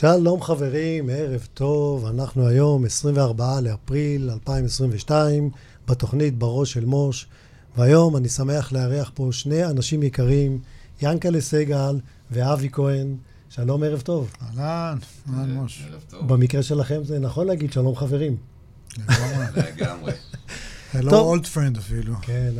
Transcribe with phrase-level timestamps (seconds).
[0.00, 5.50] שלום חברים, ערב טוב, אנחנו היום 24 לאפריל 2022
[5.88, 7.26] בתוכנית בראש של מוש
[7.76, 10.58] והיום אני שמח לארח פה שני אנשים יקרים,
[11.02, 12.00] ינקלה סגל
[12.30, 13.16] ואבי כהן.
[13.48, 14.30] שלום, ערב טוב.
[14.42, 15.86] אהלן, אהלן מוש.
[15.90, 16.28] ערב טוב.
[16.28, 18.36] במקרה שלכם זה נכון להגיד שלום חברים.
[19.56, 20.12] לגמרי.
[20.94, 21.38] Hello טוב.
[21.38, 22.14] old friend אפילו.
[22.22, 22.52] כן,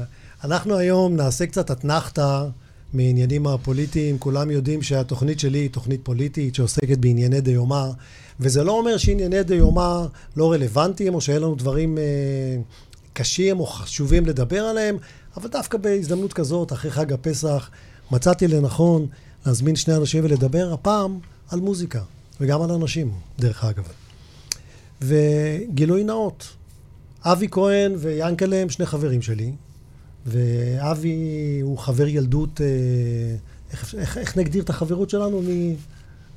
[0.44, 2.44] אנחנו היום נעשה קצת אתנחתא
[2.92, 4.18] מעניינים הפוליטיים.
[4.18, 7.88] כולם יודעים שהתוכנית שלי היא תוכנית פוליטית שעוסקת בענייני דיומא,
[8.40, 10.06] וזה לא אומר שענייני דיומא
[10.36, 12.02] לא רלוונטיים, או שאין לנו דברים אה,
[13.12, 14.96] קשים או חשובים לדבר עליהם,
[15.36, 17.70] אבל דווקא בהזדמנות כזאת, אחרי חג הפסח,
[18.10, 19.06] מצאתי לנכון
[19.46, 22.02] להזמין שני אנשים ולדבר הפעם על מוזיקה,
[22.40, 23.88] וגם על אנשים, דרך אגב.
[25.02, 26.48] וגילוי נאות,
[27.22, 29.52] אבי כהן ויאנקלה הם שני חברים שלי,
[30.28, 32.66] ואבי הוא חבר ילדות, אה,
[33.72, 35.42] איך, איך, איך נגדיר את החברות שלנו?
[35.42, 35.74] מ...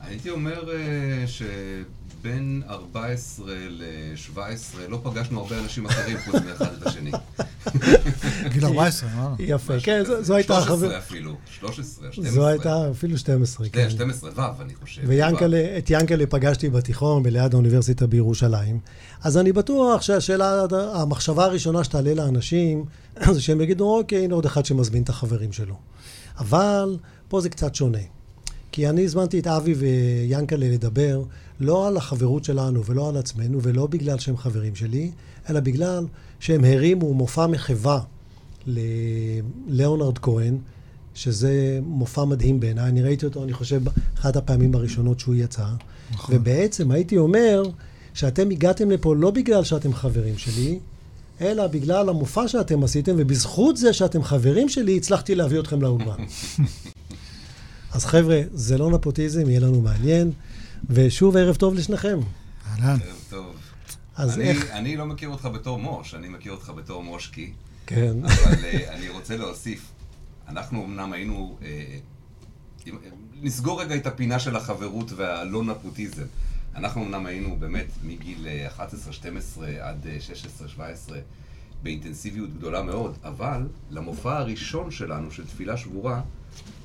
[0.01, 1.25] הייתי אומר אה,
[2.21, 4.39] שבין 14 ל-17
[4.89, 7.11] לא פגשנו הרבה אנשים אחרים חוץ מאחד את השני.
[8.53, 9.35] גיל 14, אמרנו.
[9.39, 10.03] יפה, כן.
[10.21, 10.91] זו, הייתה 13 החברות.
[10.91, 12.33] אפילו, 13, 12.
[12.33, 13.83] זו הייתה אפילו 12, כן.
[13.83, 15.01] כן, 12 ו', אני חושב.
[15.05, 18.79] ויאנקלה, את יאנקלה פגשתי בתיכון, בליד האוניברסיטה בירושלים.
[19.23, 22.85] אז אני בטוח שהשאלה, המחשבה הראשונה שתעלה לאנשים,
[23.31, 25.75] זה שהם יגידו, אוקיי, הנה עוד אחד שמזמין את החברים שלו.
[26.39, 28.20] אבל פה זה קצת שונה.
[28.71, 31.23] כי אני הזמנתי את אבי ויאנקלה לדבר
[31.59, 35.11] לא על החברות שלנו ולא על עצמנו, ולא בגלל שהם חברים שלי,
[35.49, 36.05] אלא בגלל
[36.39, 37.99] שהם הרימו מופע מחווה
[38.67, 40.57] לליאונרד כהן,
[41.13, 42.89] שזה מופע מדהים בעיניי.
[42.89, 43.81] אני ראיתי אותו, אני חושב,
[44.19, 45.65] אחת הפעמים הראשונות שהוא יצא.
[46.11, 46.35] נכון.
[46.35, 47.63] ובעצם הייתי אומר
[48.13, 50.79] שאתם הגעתם לפה לא בגלל שאתם חברים שלי,
[51.41, 56.15] אלא בגלל המופע שאתם עשיתם, ובזכות זה שאתם חברים שלי, הצלחתי להביא אתכם לאולמן.
[57.93, 60.31] אז חבר'ה, זה לא נפוטיזם, יהיה לנו מעניין.
[60.89, 62.19] ושוב, ערב טוב לשניכם.
[62.67, 62.97] אהלן.
[63.05, 63.55] ערב טוב.
[64.15, 64.71] אז אני- איך...
[64.71, 67.53] אני לא מכיר אותך בתור מוש, אני מכיר אותך בתור מושקי,
[67.85, 68.13] כן.
[68.23, 69.91] אבל אה, אני רוצה להוסיף,
[70.47, 71.97] אנחנו אמנם היינו, אה,
[73.41, 76.23] נסגור רגע את הפינה של החברות והלא נפוטיזם.
[76.75, 78.81] אנחנו אמנם היינו באמת מגיל אה, 11-12
[79.81, 80.17] עד אה,
[81.09, 81.11] 16-17
[81.83, 86.21] באינטנסיביות גדולה מאוד, אבל למופע הראשון שלנו, של תפילה שבורה,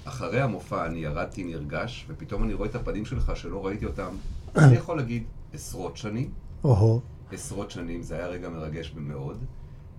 [0.08, 4.08] אחרי המופע אני ירדתי נרגש, ופתאום אני רואה את הפנים שלך שלא ראיתי אותם,
[4.56, 5.22] אני יכול להגיד
[5.54, 6.30] עשרות שנים.
[6.64, 7.00] או-הו.
[7.32, 9.36] עשרות שנים, זה היה רגע מרגש מאוד.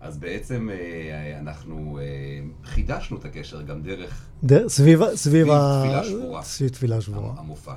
[0.01, 2.03] אז בעצם אה, אנחנו אה,
[2.65, 5.83] חידשנו את הקשר גם דרך ד- סביב, סביב, ה...
[5.85, 6.43] תפילה שבורה.
[6.43, 7.33] סביב תפילה שבורה.
[7.37, 7.73] המופע.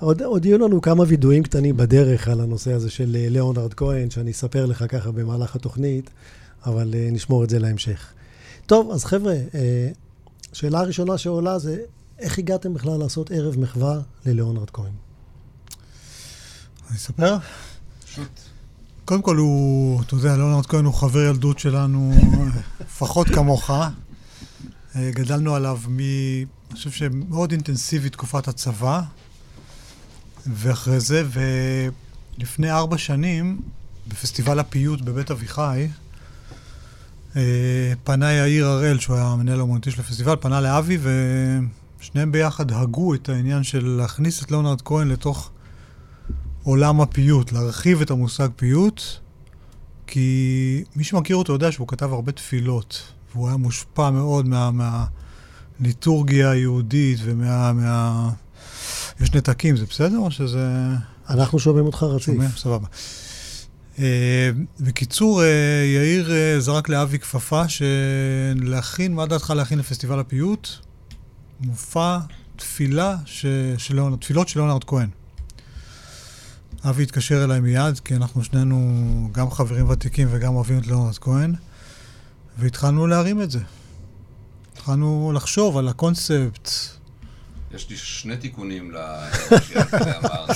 [0.00, 4.10] עוד, עוד יהיו לנו כמה וידויים קטנים בדרך על הנושא הזה של אה, ליאונרד כהן,
[4.10, 6.10] שאני אספר לך ככה במהלך התוכנית,
[6.66, 8.12] אבל אה, נשמור את זה להמשך.
[8.66, 9.88] טוב, אז חבר'ה, אה,
[10.56, 11.78] שאלה הראשונה שעולה זה,
[12.18, 14.92] איך הגעתם בכלל לעשות ערב מחווה לליאונרד כהן?
[16.88, 17.36] אני אספר?
[19.04, 22.12] קודם כל הוא, אתה יודע, ליאונרד כהן הוא חבר ילדות שלנו,
[22.80, 23.70] לפחות כמוך.
[23.70, 23.90] אה,
[24.94, 25.98] גדלנו עליו מ...
[26.00, 29.02] אני חושב שמאוד אינטנסיבי תקופת הצבא,
[30.46, 31.24] ואחרי זה,
[32.38, 33.60] ולפני ארבע שנים,
[34.08, 35.88] בפסטיבל הפיוט בבית אביחי,
[38.04, 40.98] פנה יאיר הראל, שהוא היה המנהל האומנותי של הפסטיבל, פנה לאבי,
[42.00, 45.50] ושניהם ביחד הגו את העניין של להכניס את ליאונרד כהן לתוך
[46.62, 49.02] עולם הפיוט, להרחיב את המושג פיוט,
[50.06, 53.02] כי מי שמכיר אותו יודע שהוא כתב הרבה תפילות,
[53.32, 54.70] והוא היה מושפע מאוד מה,
[55.80, 57.72] מהליטורגיה היהודית ומה...
[57.72, 58.30] מה...
[59.20, 60.68] יש נתקים, זה בסדר או שזה...
[61.28, 62.24] אנחנו שומעים אותך רציף.
[62.24, 62.48] שומע?
[62.56, 62.86] סבבה.
[63.98, 65.46] אה, בקיצור, אה,
[65.94, 70.68] יאיר אה, זרק לאבי כפפה שלהכין, מה דעתך להכין לפסטיבל הפיוט?
[71.60, 72.18] מופע
[72.56, 73.46] תפילה ש...
[73.78, 75.08] של תפילות של ליאונרד כהן.
[76.84, 81.54] אבי התקשר אליי מיד, כי אנחנו שנינו גם חברים ותיקים וגם אוהבים את ליאונרד כהן,
[82.58, 83.60] והתחלנו להרים את זה.
[84.72, 86.70] התחלנו לחשוב על הקונספט.
[87.74, 88.90] יש לי שני תיקונים
[90.24, 90.46] אמר.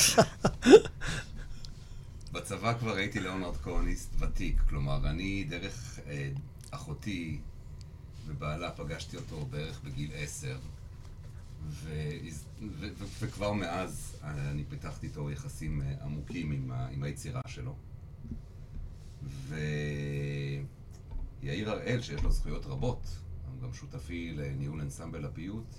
[2.41, 6.31] בצבא כבר הייתי ליאונרד כהניסט ותיק, כלומר, אני דרך אה,
[6.71, 7.41] אחותי
[8.27, 10.59] ובעלה פגשתי אותו בערך בגיל עשר,
[11.69, 12.11] ו-
[12.79, 17.41] ו- ו- וכבר מאז אה, אני פיתחתי איתו יחסים אה, עמוקים עם, ה- עם היצירה
[17.47, 17.77] שלו.
[21.43, 23.07] ויאיר הראל, שיש לו זכויות רבות,
[23.53, 25.77] הוא גם שותפי לניהול אנסמבל הפיוט,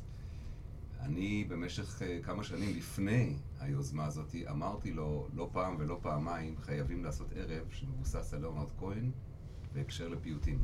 [1.01, 7.03] אני במשך אה, כמה שנים לפני היוזמה הזאת אמרתי לו לא פעם ולא פעמיים חייבים
[7.03, 9.11] לעשות ערב שמבוסס על ליאונרד כהן
[9.73, 10.59] בהקשר לפיוטים.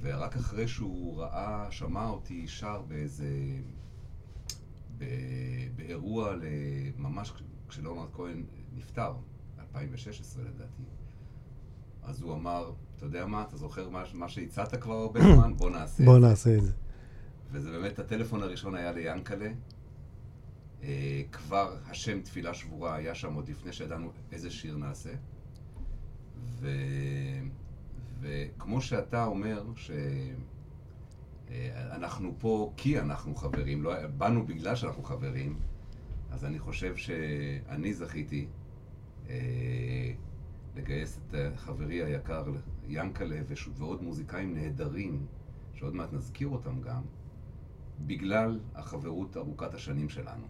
[0.00, 3.28] ורק אחרי שהוא ראה, שמע אותי שר באיזה
[5.76, 6.34] באירוע
[6.98, 7.32] ממש
[7.68, 8.44] כשלאונרד כהן
[8.76, 9.12] נפטר,
[9.58, 10.82] 2016 לדעתי,
[12.02, 15.56] אז הוא אמר, אתה יודע מה, אתה זוכר מה, מה שהצעת כבר הרבה זמן?
[15.56, 16.04] בוא נעשה.
[16.04, 16.72] בוא נעשה את זה.
[17.52, 19.50] וזה באמת, הטלפון הראשון היה ליאנקלה.
[20.82, 25.10] אה, כבר השם תפילה שבורה היה שם עוד לפני שידענו איזה שיר נעשה.
[26.42, 26.68] ו...
[28.20, 29.64] וכמו שאתה אומר,
[31.48, 34.06] שאנחנו אה, פה כי אנחנו חברים, לא...
[34.06, 35.58] באנו בגלל שאנחנו חברים,
[36.30, 38.46] אז אני חושב שאני זכיתי
[39.28, 40.12] אה,
[40.76, 42.44] לגייס את חברי היקר
[42.88, 43.40] ינקלה
[43.76, 45.26] ועוד מוזיקאים נהדרים,
[45.74, 47.02] שעוד מעט נזכיר אותם גם,
[48.06, 50.44] בגלל החברות ארוכת השנים שלנו.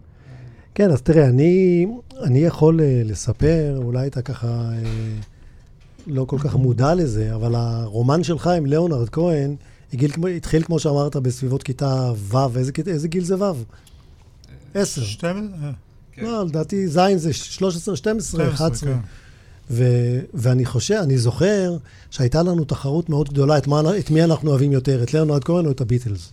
[0.75, 1.87] כן, אז תראה, אני,
[2.23, 5.19] אני יכול אה, לספר, אולי אתה ככה אה,
[6.07, 9.57] לא כל כך מודע לזה, אבל הרומן שלך עם ליאונרד כהן
[9.93, 13.63] הגיל, התחיל, כמו שאמרת, בסביבות כיתה ו', איזה, איזה גיל זה ו'?
[14.75, 15.03] עשר.
[15.03, 15.71] 12?
[16.13, 16.23] כן.
[16.23, 18.93] לא, לדעתי ז' זה 13, 12, 11.
[20.35, 21.77] ואני חושב, אני זוכר
[22.11, 25.67] שהייתה לנו תחרות מאוד גדולה, את, מה, את מי אנחנו אוהבים יותר, את ליאונרד כהן
[25.67, 26.33] או את הביטלס.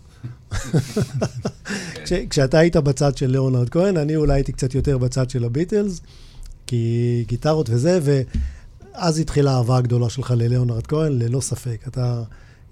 [2.05, 6.01] כש, כשאתה היית בצד של ליאונרד כהן, אני אולי הייתי קצת יותר בצד של הביטלס,
[6.67, 11.81] כי גיטרות וזה, ואז התחילה האהבה הגדולה שלך לליאונרד כהן, ללא ספק.
[11.87, 12.23] אתה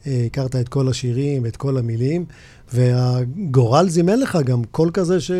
[0.07, 2.25] אה, הכרת את כל השירים, את כל המילים,
[2.73, 5.31] והגורל זימן לך גם קול כזה ש...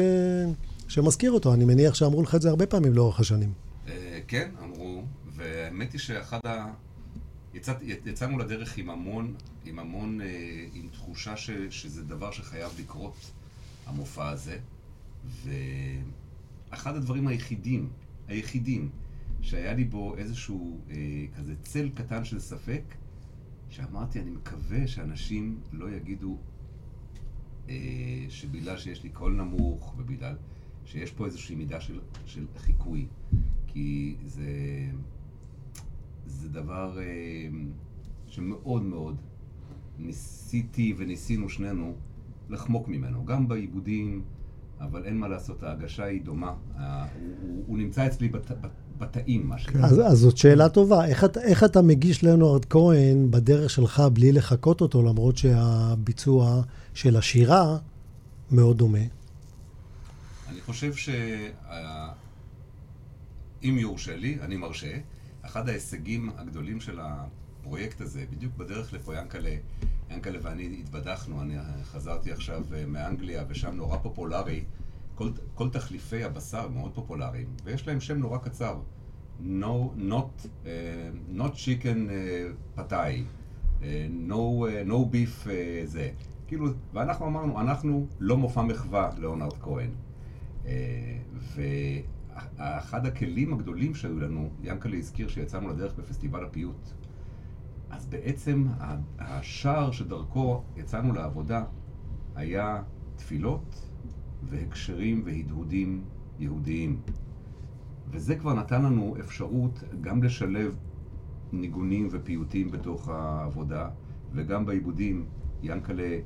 [0.88, 1.54] שמזכיר אותו.
[1.54, 3.52] אני מניח שאמרו לך את זה הרבה פעמים לאורך השנים.
[3.88, 5.04] אה, כן, אמרו,
[5.36, 6.66] והאמת היא שאחד ה...
[7.56, 9.34] יצאת, יצאנו לדרך עם המון,
[9.66, 13.32] עם המון, אה, עם תחושה ש, שזה דבר שחייב לקרות,
[13.86, 14.60] המופע הזה.
[15.44, 17.90] ואחד הדברים היחידים,
[18.28, 18.90] היחידים,
[19.42, 20.96] שהיה לי בו איזשהו אה,
[21.38, 22.84] כזה צל קטן של ספק,
[23.70, 26.38] שאמרתי, אני מקווה שאנשים לא יגידו
[27.70, 27.76] אה,
[28.30, 30.36] שבגלל שיש לי קול נמוך, ובגלל
[30.86, 33.08] שיש פה איזושהי מידה של, של חיקוי.
[33.68, 34.50] כי זה...
[36.46, 37.04] זה דבר אה,
[38.28, 39.16] שמאוד מאוד
[40.00, 41.94] ניסיתי וניסינו שנינו
[42.50, 44.22] לחמוק ממנו, גם בעיבודים,
[44.82, 46.54] אבל אין מה לעשות, ההגשה היא דומה.
[46.78, 47.06] אה,
[47.42, 49.86] הוא, הוא נמצא אצלי בת, בת, בתאים, מה שנקרא.
[49.86, 51.06] אז, אז זאת שאלה טובה.
[51.06, 56.62] איך, איך אתה מגיש לנוארד כהן בדרך שלך בלי לחקות אותו, למרות שהביצוע
[56.94, 57.78] של השירה
[58.52, 59.00] מאוד דומה?
[60.50, 61.16] אני חושב שאם
[63.64, 64.98] יורשה לי, אני מרשה.
[65.46, 69.56] אחד ההישגים הגדולים של הפרויקט הזה, בדיוק בדרך לפה ינקלה,
[70.10, 74.64] ינקלה ואני התבדחנו, אני חזרתי עכשיו אה, מאנגליה ושם נורא פופולרי,
[75.16, 78.80] כל, כל תחליפי הבשר מאוד פופולריים, ויש להם שם נורא קצר,
[79.42, 80.68] no, not, uh,
[81.34, 82.82] not chicken uh,
[83.82, 85.50] uh, no, uh, no beef uh,
[85.86, 86.10] זה,
[86.48, 89.90] כאילו, ואנחנו אמרנו, אנחנו לא מופע מחווה לאונרד כהן.
[90.64, 90.68] Uh.
[92.58, 96.90] אחד הכלים הגדולים שהיו לנו, ינקלה הזכיר שיצאנו לדרך בפסטיבל הפיוט.
[97.90, 98.66] אז בעצם
[99.20, 101.64] השער שדרכו יצאנו לעבודה
[102.36, 102.84] היה
[103.16, 103.90] תפילות
[104.44, 106.04] והקשרים והדהודים
[106.40, 107.02] יהודיים.
[108.10, 110.78] וזה כבר נתן לנו אפשרות גם לשלב
[111.52, 113.90] ניגונים ופיוטים בתוך העבודה,
[114.34, 115.26] וגם בעיבודים,
[115.64, 116.20] ינקלה,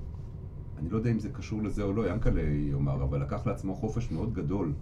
[0.77, 4.11] אני לא יודע אם זה קשור לזה או לא, ינקלה יאמר, אבל לקח לעצמו חופש
[4.11, 4.73] מאוד גדול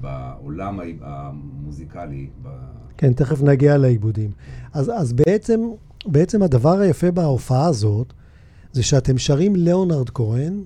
[0.00, 2.28] בעולם המוזיקלי.
[2.96, 4.30] כן, תכף נגיע לעיבודים.
[4.72, 5.60] אז, אז בעצם,
[6.06, 8.12] בעצם הדבר היפה בהופעה הזאת,
[8.72, 10.64] זה שאתם שרים ליאונרד כהן,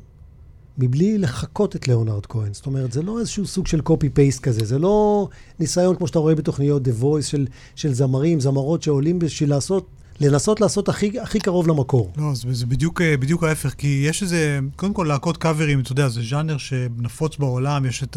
[0.79, 2.53] מבלי לחקות את ליאונרד כהן.
[2.55, 5.29] זאת אומרת, זה לא איזשהו סוג של קופי-פייסט כזה, זה לא
[5.61, 9.87] ניסיון, כמו שאתה רואה בתוכניות The Voice, של, של זמרים, זמרות שעולים בשביל לעשות
[10.21, 12.13] לנסות לעשות הכי, הכי קרוב למקור.
[12.17, 15.93] לא, זה, זה בדיוק, אה, בדיוק ההפך, כי יש איזה, קודם כל להקות קאברים, אתה
[15.93, 18.17] יודע, זה ז'אנר שנפוץ בעולם, יש את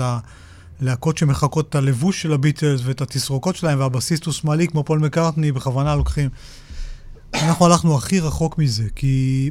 [0.81, 5.51] הלהקות שמחקות את הלבוש של הביטלס ואת התסרוקות שלהם, והבסיסט הוא שמאלי, כמו פול מקארטני,
[5.51, 6.29] בכוונה לוקחים.
[7.33, 9.49] אנחנו הלכנו הכי רחוק מזה, כי,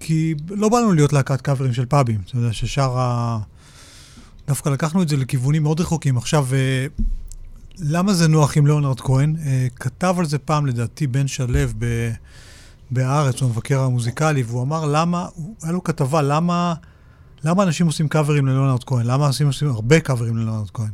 [0.00, 3.38] כי לא באנו להיות להקת קאברים של פאבים, אתה יודע, ששר ה...
[4.46, 6.16] דווקא לקחנו את זה לכיוונים מאוד רחוקים.
[6.16, 6.86] עכשיו, אה,
[7.78, 9.36] למה זה נוח עם ליאונרד כהן?
[9.36, 12.10] Uh, כתב על זה פעם, לדעתי, בן שלו ב...
[12.90, 15.28] בהארץ, הוא המבקר המוזיקלי, והוא אמר למה,
[15.62, 16.74] היה לו כתבה, למה,
[17.44, 19.06] למה אנשים עושים קאברים לליאונרד כהן?
[19.06, 20.90] למה אנשים עושים הרבה קאברים לליאונרד כהן?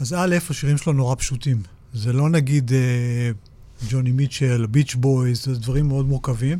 [0.00, 1.62] אז א', השירים שלו נורא פשוטים.
[1.94, 6.58] זה לא נגיד uh, ג'וני מיטשל, ביץ' בויז, זה דברים מאוד מורכבים.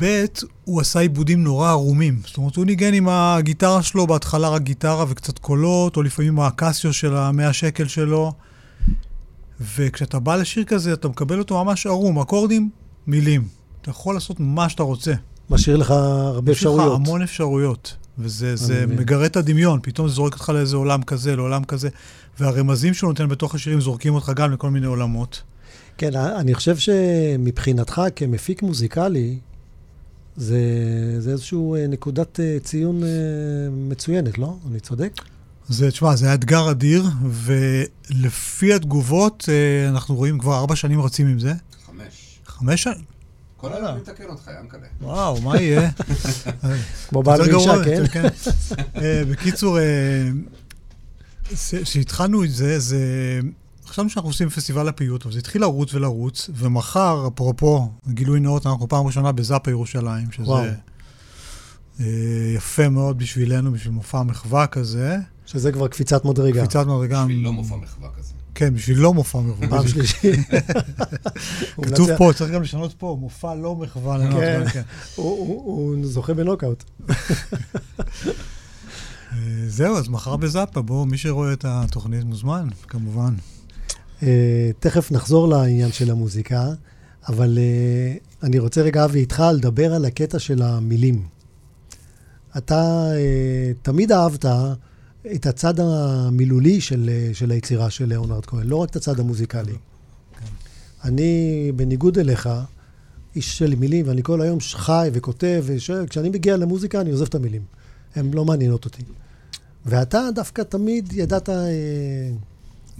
[0.00, 0.24] ב',
[0.64, 2.20] הוא עשה עיבודים נורא ערומים.
[2.26, 6.92] זאת אומרת, הוא ניגן עם הגיטרה שלו, בהתחלה רק גיטרה וקצת קולות, או לפעמים הקסיו
[6.92, 8.32] של המאה שקל שלו.
[9.60, 12.70] וכשאתה בא לשיר כזה, אתה מקבל אותו ממש ערום, אקורדים,
[13.06, 13.48] מילים.
[13.82, 15.12] אתה יכול לעשות מה שאתה רוצה.
[15.50, 16.80] משאיר לך הרבה אפשרויות.
[16.80, 17.96] משאיר לך המון אפשרויות.
[18.18, 21.88] וזה זה מגרה את הדמיון, פתאום זה זורק אותך לאיזה עולם כזה, לעולם כזה,
[22.40, 25.42] והרמזים שהוא נותן בתוך השירים זורקים אותך גם לכל מיני עולמות.
[25.98, 29.38] כן, אני חושב שמבחינתך כמפיק מוזיקלי,
[30.38, 30.60] זה,
[31.18, 33.08] זה איזושהי אה, נקודת אה, ציון אה,
[33.70, 34.56] מצוינת, לא?
[34.70, 35.12] אני צודק?
[35.68, 39.48] זה, תשמע, זה היה אתגר אדיר, ולפי התגובות,
[39.88, 41.52] אנחנו רואים כבר ארבע שנים רצים עם זה.
[41.86, 42.40] חמש.
[42.46, 43.04] חמש שנים?
[43.56, 44.80] כל היום אני מתקן אותך, ינקלה.
[45.00, 45.90] וואו, מה יהיה?
[47.08, 48.06] כמו בעל מישה, כן?
[48.06, 48.28] כן.
[49.30, 49.78] בקיצור,
[51.84, 53.00] כשהתחלנו את זה, זה...
[53.88, 58.88] חשבנו שאנחנו עושים פסטיבל הפיוט, אבל זה התחיל לרוץ ולרוץ, ומחר, אפרופו, גילוי נאות, אנחנו
[58.88, 60.64] פעם ראשונה בזאפה ירושלים, שזה וואו.
[62.00, 62.06] אה,
[62.56, 65.16] יפה מאוד בשבילנו, בשביל מופע מחווה כזה.
[65.46, 66.60] שזה כבר קפיצת מדרגה.
[66.60, 67.24] קפיצת מדרגה.
[67.24, 68.32] בשביל לא מופע מחווה כזה.
[68.54, 69.68] כן, בשביל לא מופע מחווה.
[69.68, 70.40] פעם שלישית.
[71.86, 74.18] כתוב פה, צריך גם לשנות פה, מופע לא מחווה.
[74.32, 74.82] כן, כן.
[75.14, 76.84] הוא זוכה בנוקאוט.
[79.32, 83.34] אה, זהו, אז מחר בזאפה, בואו, מי שרואה את התוכנית מוזמן, כמובן.
[84.22, 86.66] אה, תכף נחזור לעניין של המוזיקה,
[87.28, 91.22] אבל אה, אני רוצה רגע, אבי, איתך לדבר על הקטע של המילים.
[92.56, 94.44] אתה אה, תמיד אהבת
[95.34, 99.76] את הצד המילולי של, של היצירה של ליאונרד כהן, לא רק את הצד המוזיקלי.
[101.04, 102.48] אני, בניגוד אליך,
[103.36, 107.62] איש של מילים, ואני כל היום חי וכותב, וכשאני מגיע למוזיקה אני עוזב את המילים.
[108.14, 109.02] הן לא מעניינות אותי.
[109.86, 111.54] ואתה דווקא תמיד ידעת אה,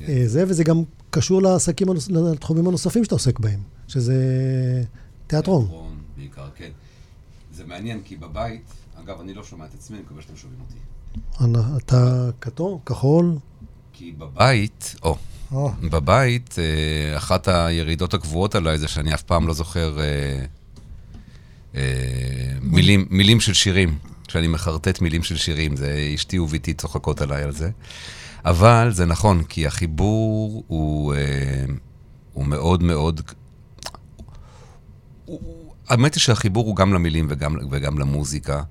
[0.09, 1.88] אה, זה, וזה גם קשור לעסקים,
[2.33, 4.15] לתחומים הנוספים שאתה עוסק בהם, שזה
[5.27, 5.65] תיאטרון.
[5.65, 6.71] תיאטרון, בעיקר, כן.
[7.53, 8.65] זה מעניין, כי בבית,
[9.05, 10.79] אגב, אני לא שומע את עצמי, אני מקווה שאתם שומעים אותי.
[11.77, 13.38] אתה כתוב, כחול?
[13.93, 15.17] כי בבית, או,
[15.53, 15.71] או.
[15.83, 20.45] בבית, אה, אחת הירידות הקבועות עליי זה שאני אף פעם לא זוכר אה,
[21.75, 21.83] אה,
[22.61, 23.99] מילים, מילים של שירים.
[24.29, 27.71] כשאני מחרטט מילים של שירים, זה אשתי וביתי צוחקות עליי על זה.
[28.45, 31.64] אבל זה נכון, כי החיבור הוא, אה,
[32.33, 33.21] הוא מאוד מאוד...
[35.88, 38.62] האמת היא שהחיבור הוא גם למילים וגם, וגם למוזיקה.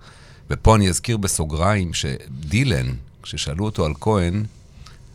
[0.50, 2.88] ופה אני אזכיר בסוגריים שדילן,
[3.24, 4.44] כששאלו אותו על כהן,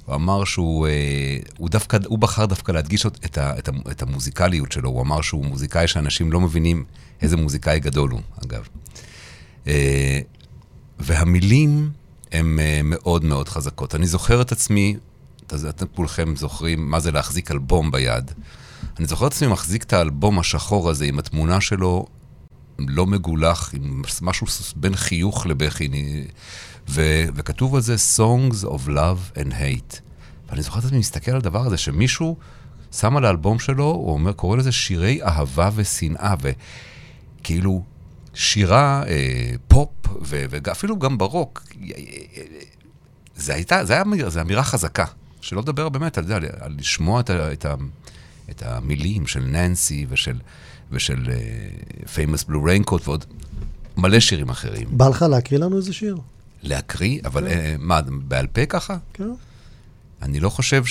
[0.06, 3.54] הוא אמר שהוא אה, הוא דווקא, הוא בחר דווקא להדגיש את, את, ה,
[3.90, 4.90] את המוזיקליות שלו.
[4.90, 6.85] הוא אמר שהוא מוזיקאי שאנשים לא מבינים
[7.23, 8.68] איזה מוזיקאי גדול הוא, אגב.
[9.66, 10.21] אה,
[10.99, 11.90] והמילים
[12.33, 13.95] הן uh, מאוד מאוד חזקות.
[13.95, 14.97] אני זוכר את עצמי,
[15.47, 18.31] אתם כולכם זוכרים מה זה להחזיק אלבום ביד.
[18.99, 22.07] אני זוכר את עצמי מחזיק את האלבום השחור הזה עם התמונה שלו
[22.79, 24.47] לא מגולח, עם משהו
[24.77, 25.89] בין חיוך לבכי,
[26.89, 30.01] ו- וכתוב על זה Songs of Love and Hate.
[30.49, 32.37] ואני זוכר את עצמי מסתכל על הדבר הזה, שמישהו
[32.93, 36.35] שם על האלבום שלו, הוא אומר, קורא לזה שירי אהבה ושנאה,
[37.41, 37.85] וכאילו,
[38.35, 39.89] שירה, אה, פופ,
[40.21, 41.62] ואפילו גם ברוק,
[43.37, 45.05] זה הייתה, זה היה, זה אמירה חזקה.
[45.41, 47.75] שלא לדבר באמת על זה, על, על לשמוע את, ה, את, ה,
[48.51, 50.39] את המילים של ננסי ושל,
[50.91, 53.25] ושל uh, famous blue raincoat ועוד
[53.97, 54.89] מלא שירים אחרים.
[54.91, 56.17] בא לך להקריא לנו איזה שיר?
[56.62, 57.21] להקריא?
[57.25, 57.77] אבל כן.
[57.79, 58.97] uh, מה, בעל פה ככה?
[59.12, 59.25] כן.
[60.23, 60.85] אני לא חושב.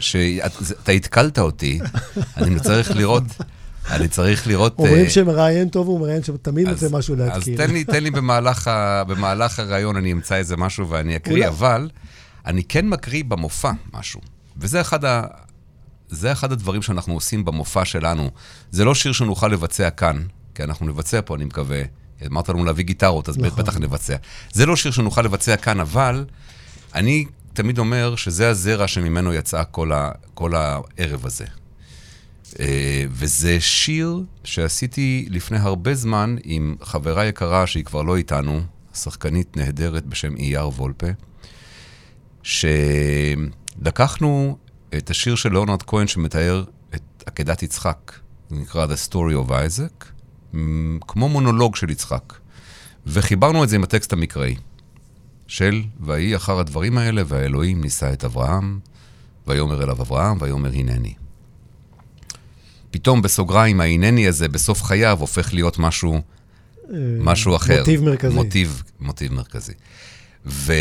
[0.00, 1.80] שאתה התקלת אותי,
[2.36, 3.24] אני צריך לראות...
[3.90, 4.78] אני צריך לראות...
[4.78, 7.54] אומרים אה, שמראיין טוב הוא מראיין שתמיד מוצא משהו להתקיל.
[7.54, 8.10] אז תן לי, תן לי
[9.06, 11.90] במהלך, הראיון, אני אמצא איזה משהו ואני אקריא, אבל
[12.46, 14.20] אני כן מקריא במופע משהו.
[14.56, 15.22] וזה אחד, ה,
[16.08, 18.30] זה אחד הדברים שאנחנו עושים במופע שלנו.
[18.70, 20.22] זה לא שיר שנוכל לבצע כאן,
[20.54, 21.82] כי אנחנו נבצע פה, אני מקווה.
[22.26, 23.64] אמרת לנו להביא גיטרות, אז נכון.
[23.64, 24.16] בטח נבצע.
[24.52, 26.24] זה לא שיר שנוכל לבצע כאן, אבל
[26.94, 31.44] אני תמיד אומר שזה הזרע שממנו יצא כל, ה, כל הערב הזה.
[32.60, 38.60] אה, וזה שיר שעשיתי לפני הרבה זמן עם חברה יקרה שהיא כבר לא איתנו,
[38.94, 41.06] שחקנית נהדרת בשם אייר וולפה,
[43.82, 44.56] שלקחנו
[44.98, 48.12] את השיר של ליאונרד כהן שמתאר את עקדת יצחק,
[48.50, 50.04] זה נקרא The Story of Isaac,
[51.00, 52.32] כמו מונולוג של יצחק,
[53.06, 54.56] וחיברנו את זה עם הטקסט המקראי
[55.46, 58.80] של ויהי אחר הדברים האלה, והאלוהים נישא את אברהם,
[59.46, 61.14] ויאמר אליו אברהם, ויאמר הנני.
[62.92, 66.20] פתאום בסוגריים, ההנני הזה בסוף חייו הופך להיות משהו, אה,
[67.20, 67.78] משהו אחר.
[67.78, 68.34] מוטיב מרכזי.
[68.34, 69.72] מוטיב, מוטיב מרכזי.
[70.46, 70.72] ו,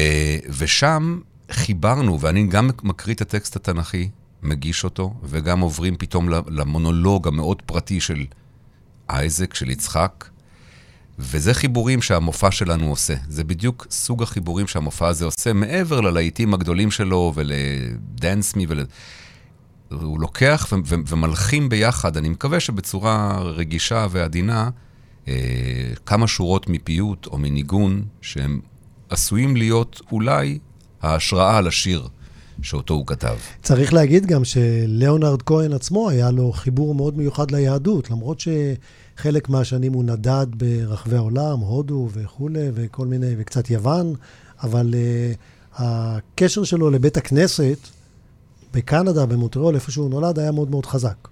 [0.57, 1.19] ושם
[1.51, 4.09] חיברנו, ואני גם מקריא את הטקסט התנ"כי,
[4.43, 8.25] מגיש אותו, וגם עוברים פתאום למונולוג המאוד פרטי של
[9.09, 10.29] אייזק, של יצחק,
[11.19, 13.13] וזה חיבורים שהמופע שלנו עושה.
[13.29, 18.85] זה בדיוק סוג החיבורים שהמופע הזה עושה, מעבר ללהיטים הגדולים שלו ולדנס מי ול...
[19.91, 24.69] הוא לוקח ו- ו- ומלחים ביחד, אני מקווה שבצורה רגישה ועדינה,
[25.27, 25.33] אה,
[26.05, 28.59] כמה שורות מפיוט או מניגון שהם
[29.09, 30.59] עשויים להיות אולי
[31.01, 32.07] ההשראה לשיר
[32.61, 33.35] שאותו הוא כתב.
[33.61, 39.93] צריך להגיד גם שלאונרד כהן עצמו היה לו חיבור מאוד מיוחד ליהדות, למרות שחלק מהשנים
[39.93, 44.13] הוא נדד ברחבי העולם, הודו וכולי, וכל מיני, וקצת יוון,
[44.63, 45.37] אבל uh,
[45.81, 47.77] הקשר שלו לבית הכנסת
[48.73, 51.27] בקנדה, במונטריאול, איפה שהוא נולד, היה מאוד מאוד חזק.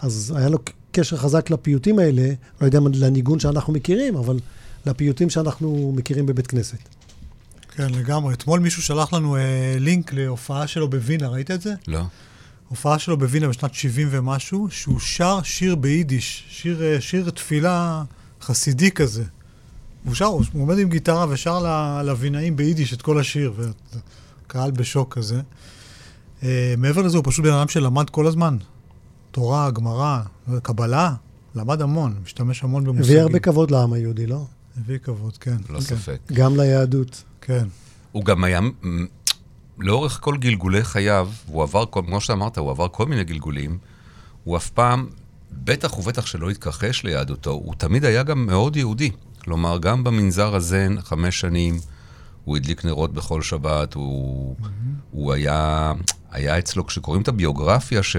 [0.00, 0.58] אז היה לו
[0.92, 2.28] קשר חזק לפיוטים האלה,
[2.60, 4.38] לא יודע אם לניגון שאנחנו מכירים, אבל
[4.86, 6.78] לפיוטים שאנחנו מכירים בבית כנסת.
[7.76, 8.34] כן, לגמרי.
[8.34, 11.74] אתמול מישהו שלח לנו אה, לינק להופעה שלו בווינה, ראית את זה?
[11.88, 12.02] לא.
[12.68, 18.02] הופעה שלו בווינה בשנת 70 ומשהו, שהוא שר שיר ביידיש, שיר, אה, שיר תפילה
[18.42, 19.24] חסידי כזה.
[20.04, 21.58] הוא שר, הוא עומד עם גיטרה ושר
[22.04, 23.52] לווינאים ביידיש את כל השיר,
[24.46, 25.40] וקהל בשוק כזה.
[26.46, 28.56] אה, מעבר לזה, הוא פשוט בן אדם שלמד כל הזמן.
[29.30, 30.20] תורה, גמרא,
[30.62, 31.14] קבלה,
[31.54, 33.10] למד המון, משתמש המון במושגים.
[33.10, 34.44] הביא הרבה כבוד לעם היהודי, לא?
[34.78, 35.56] הביא כבוד, כן.
[35.68, 35.80] לא כן.
[35.80, 36.18] ספק.
[36.32, 37.22] גם ליהדות.
[37.40, 37.68] כן.
[38.12, 38.60] הוא גם היה,
[39.78, 43.78] לאורך כל גלגולי חייו, הוא עבר, כמו שאמרת, הוא עבר כל מיני גלגולים,
[44.44, 45.06] הוא אף פעם,
[45.64, 49.10] בטח ובטח שלא התכחש ליהדותו, הוא תמיד היה גם מאוד יהודי.
[49.44, 51.78] כלומר, גם במנזר הזה, חמש שנים,
[52.46, 54.56] הוא הדליק נרות בכל שבת, הוא,
[55.10, 55.92] הוא היה,
[56.30, 58.16] היה אצלו, כשקוראים את הביוגרפיה, ש...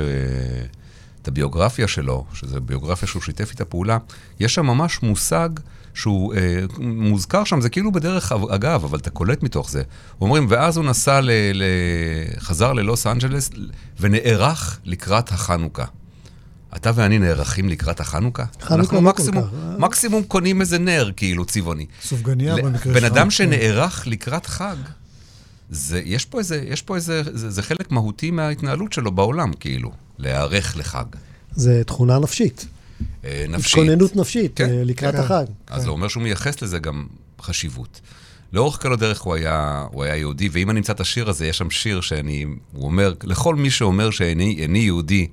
[1.22, 3.98] את הביוגרפיה שלו, שזו ביוגרפיה שהוא שיתף איתה פעולה,
[4.39, 5.50] יש שם ממש מושג
[5.93, 9.84] שהוא אה, מוזכר שם, זה כאילו בדרך אגב, אבל אתה קולט מתוך זה.
[10.22, 11.63] אומרים, ואז הוא נסע, ל, ל,
[12.39, 13.50] חזר ללוס אנג'לס
[14.00, 15.86] ונערך לקראת החנוכה.
[16.75, 18.43] אתה ואני נערכים לקראת החנוכה?
[18.62, 19.77] חנוכה אנחנו לא כל מקסימום, כך, אה?
[19.77, 21.86] מקסימום קונים איזה נר, כאילו, צבעוני.
[22.03, 23.12] סופגניה ל- במקרה בן שלך.
[23.12, 23.29] אדם כן.
[23.31, 24.75] שנערך לקראת חג,
[25.69, 29.91] זה, יש פה איזה, יש פה איזה, זה, זה חלק מהותי מההתנהלות שלו בעולם, כאילו,
[30.17, 31.06] להיערך לחג.
[31.51, 32.65] זה תכונה נפשית.
[33.25, 33.65] אה, נפשית.
[33.65, 35.19] התכוננות נפשית כן, אה, לקראת כן.
[35.21, 35.45] החג.
[35.67, 37.08] אז הוא אומר שהוא מייחס לזה גם
[37.41, 38.01] חשיבות.
[38.53, 41.58] לאורך כל הדרך הוא היה, הוא היה יהודי, ואם אני אמצא את השיר הזה, יש
[41.58, 45.27] שם שיר שאני, הוא אומר, לכל מי שאומר שאיני איני יהודי,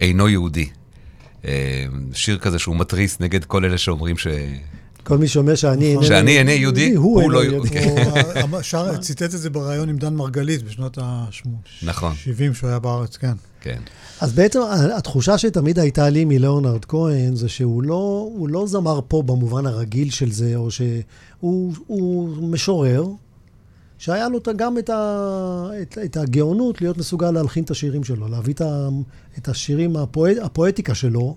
[0.00, 0.68] אינו יהודי.
[1.44, 4.26] אה, שיר כזה שהוא מתריס נגד כל אלה שאומרים ש...
[5.04, 6.06] כל מי שאומר שאני נכון.
[6.06, 7.78] שאני אינני יהודי, הוא לא יהודי.
[7.78, 8.02] יהודי.
[8.50, 11.48] הוא שר- ציטט את זה בריאיון עם דן מרגלית בשנות ה-70
[11.82, 12.14] נכון.
[12.52, 13.32] שהוא היה בארץ, כן.
[13.60, 13.78] כן.
[14.20, 14.60] אז בעצם
[14.96, 20.10] התחושה שתמיד הייתה לי מלאונרד כהן, זה שהוא לא, הוא לא זמר פה במובן הרגיל
[20.10, 23.04] של זה, או שהוא הוא משורר,
[23.98, 28.54] שהיה לו גם את, ה, את, את הגאונות להיות מסוגל להלחין את השירים שלו, להביא
[28.54, 28.88] את, ה,
[29.38, 31.36] את השירים, הפואט, הפואטיקה שלו,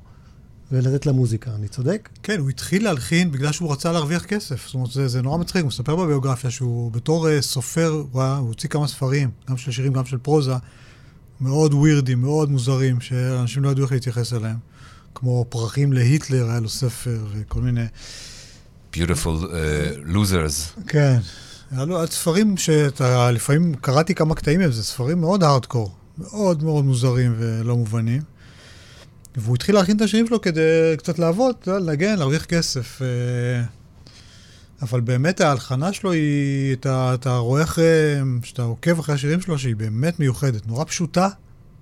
[0.71, 1.51] ולתת לה מוזיקה.
[1.55, 2.09] אני צודק?
[2.23, 4.65] כן, הוא התחיל להלחין בגלל שהוא רצה להרוויח כסף.
[4.65, 5.61] זאת אומרת, זה, זה נורא מצחיק.
[5.61, 9.71] הוא מספר בביוגרפיה שהוא בתור uh, סופר, הוא, היה, הוא הוציא כמה ספרים, גם של
[9.71, 10.53] שירים, גם של פרוזה,
[11.41, 14.57] מאוד ווירדים, מאוד מוזרים, שאנשים לא ידעו איך להתייחס אליהם.
[15.15, 17.85] כמו פרחים להיטלר, היה לו ספר וכל מיני...
[18.93, 20.81] Beautiful uh, losers.
[20.87, 21.19] כן.
[21.71, 26.85] היה לו ספרים שאתה, לפעמים קראתי כמה קטעים מהם, זה ספרים מאוד הארדקור, מאוד מאוד
[26.85, 28.21] מוזרים ולא מובנים.
[29.35, 33.01] והוא התחיל להכין את השירים שלו כדי קצת לעבוד, לנגן, להרוויח כסף.
[33.01, 33.63] אה,
[34.81, 39.75] אבל באמת ההלחנה שלו היא, אתה, אתה רואה אחרי, שאתה עוקב אחרי השירים שלו, שהיא
[39.75, 41.29] באמת מיוחדת, נורא פשוטה,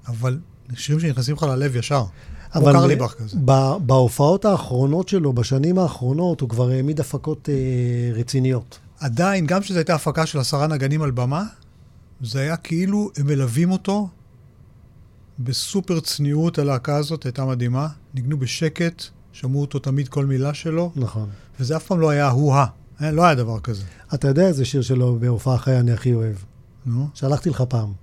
[0.07, 0.37] אבל
[0.75, 2.03] שירים שנכנסים לך ללב ישר.
[2.55, 3.37] אבל קרליבך כזה.
[3.45, 8.79] ב- בהופעות האחרונות שלו, בשנים האחרונות, הוא כבר העמיד הפקות אה, רציניות.
[8.99, 11.43] עדיין, גם שזו הייתה הפקה של עשרה נגנים על במה,
[12.21, 14.09] זה היה כאילו הם מלווים אותו
[15.39, 17.87] בסופר צניעות, הלהקה הזאת הייתה מדהימה.
[18.13, 21.29] ניגנו בשקט, שמעו אותו תמיד כל מילה שלו, נכון.
[21.59, 22.65] וזה אף פעם לא היה הוא-ה.
[23.01, 23.83] אה, לא היה דבר כזה.
[24.13, 26.35] אתה יודע איזה שיר שלו בהופעה חיה אני הכי אוהב.
[26.85, 27.93] נו, שלחתי לך פעם.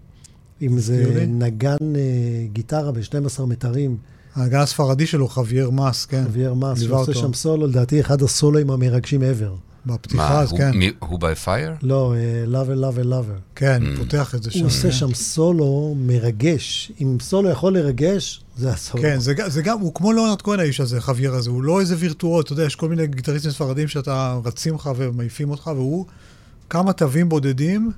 [0.58, 1.26] תזכיר לי.
[1.26, 3.96] נגן אה, גיטרה ב-12 מיתרים,
[4.34, 6.24] הנגן הספרדי שלו, חבייר מס, כן.
[6.24, 7.14] חבייר מס, שעושה אותו.
[7.14, 9.65] שם סולו, לדעתי אחד הסולואים המרגשים ever.
[9.86, 10.70] בפתיחה, אז הוא, כן.
[10.70, 11.72] מי, Who by Fire?
[11.82, 12.14] לא,
[12.46, 13.34] Lover, Lover, Lover.
[13.54, 13.98] כן, Mm.
[13.98, 14.58] פותח את זה שם.
[14.58, 14.92] הוא עושה.
[14.92, 16.92] שם סולו מרגש.
[17.00, 19.02] אם סולו יכול לרגש, זה הסולו.
[19.02, 21.94] כן, זה, זה גם, הוא כמו ליאונרד כהן האיש הזה, חבייר הזה, הוא לא איזה
[21.98, 26.06] וירטואוז, אתה יודע, יש כל מיני גיטריסטים ספרדים שאתה רצים לך ומעיפים אותך, והוא
[26.70, 27.90] כמה תווים בודדים,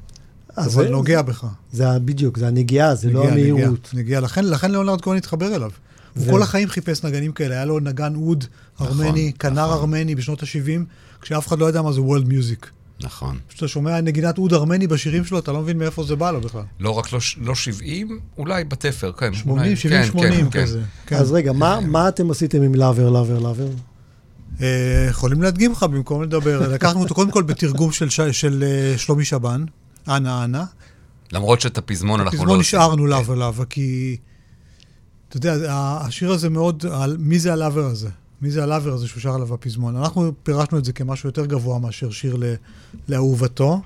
[0.57, 1.46] אז אבל זה- נוגע בך.
[1.72, 3.88] זה ה- בדיוק, זה הנגיעה, זה לא נגיע, המהירות.
[3.92, 4.20] נגיע, נגיע.
[4.20, 5.70] לכן, לכן ליאונרד כהן התחבר אליו.
[6.14, 8.44] הוא ו- כל החיים חיפש נגנים כאלה, היה לו נגן אוד
[8.81, 9.79] ארמני, כנר נכון.
[9.79, 10.81] ארמני בשנות ה-70,
[11.22, 12.70] כשאף אחד לא ידע מה זה וולד מיוזיק.
[13.00, 13.38] נכון.
[13.48, 16.62] כשאתה שומע נגינת אוד ארמני בשירים שלו, אתה לא מבין מאיפה זה בא לו בכלל.
[16.81, 19.35] לא רק לא, ש- לא 70, אולי בתפר, כן.
[19.35, 20.81] 80, אולי, 70, כן, 80 כן, כזה.
[21.07, 21.16] כן.
[21.16, 23.68] אז רגע, מה- מה אתם עשיתם עם לאבר, לאבר, לאבר?
[25.11, 26.68] יכולים להדגים לך במקום לדבר.
[26.74, 28.20] לקחנו אותו קודם כל בתרגום של, ש...
[28.20, 29.64] של אה, שלומי שבן,
[30.09, 30.64] אנה אנה.
[31.33, 32.78] למרות שאת הפזמון אנחנו לא פזמון עושים.
[32.78, 34.16] נשארנו לאבר לאבר, כי...
[35.28, 35.57] אתה יודע,
[36.00, 36.85] השיר הזה מאוד,
[37.18, 38.09] מי זה הלאבר הזה?
[38.42, 39.96] מי זה הלאבר הזה שהוא שר עליו בפזמון?
[39.96, 42.44] אנחנו פירשנו את זה כמשהו יותר גבוה מאשר שיר ל,
[43.09, 43.81] לאהובתו,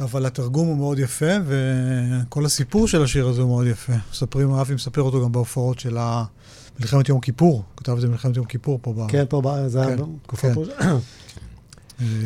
[0.00, 3.92] אבל התרגום הוא מאוד יפה, וכל הסיפור של השיר הזה הוא מאוד יפה.
[4.10, 5.96] מספרים, אבי מספר אותו גם בהופעות של
[6.80, 9.06] מלחמת יום כיפור, כתב את זה במלחמת יום כיפור פה.
[9.08, 10.54] כן, פה, זה היה בתקופה כן.
[10.54, 10.64] פה.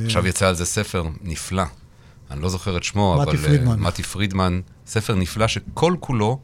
[0.04, 1.62] עכשיו יצא על זה ספר נפלא.
[2.30, 3.32] אני לא זוכר את שמו, אבל...
[3.32, 3.80] מתי אה, פרידמן.
[3.80, 6.38] מתי פרידמן, ספר נפלא שכל כולו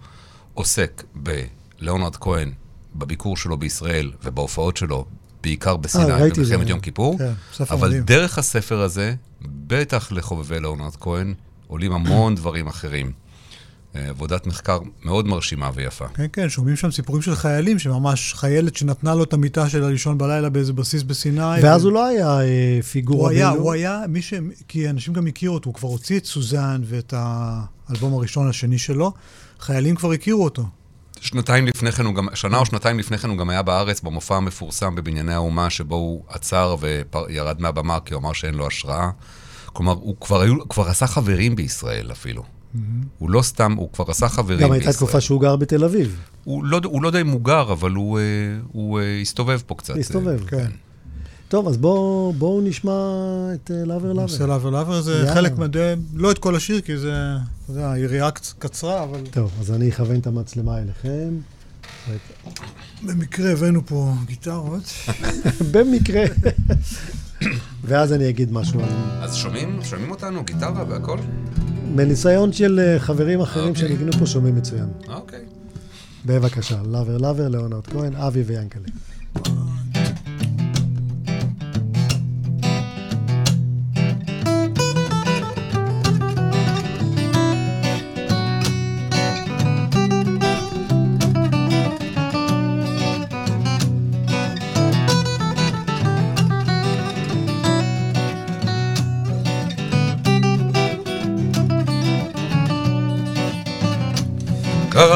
[0.54, 2.52] עוסק בלאונרד כהן,
[2.98, 5.04] בביקור שלו בישראל ובהופעות שלו,
[5.42, 7.18] בעיקר בסיני, אה, במלחמת יום כיפור.
[7.18, 7.32] כן,
[7.70, 8.04] אבל מדהים.
[8.04, 11.34] דרך הספר הזה, בטח לחובבי לאונרד כהן,
[11.66, 13.12] עולים המון דברים אחרים.
[13.96, 16.08] אה, עבודת מחקר מאוד מרשימה ויפה.
[16.08, 20.18] כן, כן, שומעים שם סיפורים של חיילים, שממש חיילת שנתנה לו את המיטה של הלישון
[20.18, 21.62] בלילה באיזה בסיס בסיני.
[21.62, 21.88] ואז ו...
[21.88, 23.20] הוא לא היה אה, פיגורה.
[23.20, 24.34] הוא היה, הוא היה מי ש...
[24.68, 29.12] כי אנשים גם הכירו אותו, הוא כבר הוציא את סוזן ואת האלבום הראשון השני שלו,
[29.60, 30.66] חיילים כבר הכירו אותו.
[31.20, 34.36] שנתיים לפני כן, הוא גם, שנה או שנתיים לפני כן הוא גם היה בארץ במופע
[34.36, 39.10] המפורסם בבנייני האומה, שבו הוא עצר וירד מהבמה כי הוא אמר שאין לו השראה.
[39.72, 42.42] כלומר, הוא כבר, היו, כבר עשה חברים בישראל אפילו.
[42.42, 42.78] Mm-hmm.
[43.18, 44.68] הוא לא סתם, הוא כבר עשה חברים בישראל.
[44.68, 46.20] גם הייתה תקופה שהוא גר בתל אביב.
[46.44, 48.22] הוא לא, הוא לא די מוגר, אבל הוא, אה,
[48.72, 49.96] הוא, הוא אה, הסתובב פה קצת.
[49.96, 50.56] הסתובב, אה, כן.
[50.56, 50.70] כן.
[51.48, 52.92] טוב, אז בואו בוא נשמע
[53.54, 54.22] את לאבר לאבר.
[54.22, 55.34] נושא לאבר לאבר זה יאללה.
[55.34, 57.12] חלק מדי, לא את כל השיר, כי זה,
[57.64, 59.20] אתה יודע, היריעה קצרה, אבל...
[59.30, 61.28] טוב, אז אני אכוון את המצלמה אליכם.
[63.02, 64.82] במקרה הבאנו פה גיטרות.
[65.72, 66.24] במקרה.
[67.84, 68.88] ואז אני אגיד משהו על...
[69.20, 69.80] אז שומעים?
[69.84, 70.44] שומעים אותנו?
[70.44, 71.18] גיטרה והכל?
[71.94, 73.88] מניסיון של אה, חברים אחרים אוקיי.
[73.88, 74.88] שניגנו פה שומעים מצוין.
[75.08, 75.40] אוקיי.
[76.26, 78.88] בבקשה, לאבר לאבר, ליאונרד כהן, אבי ויאנקלה.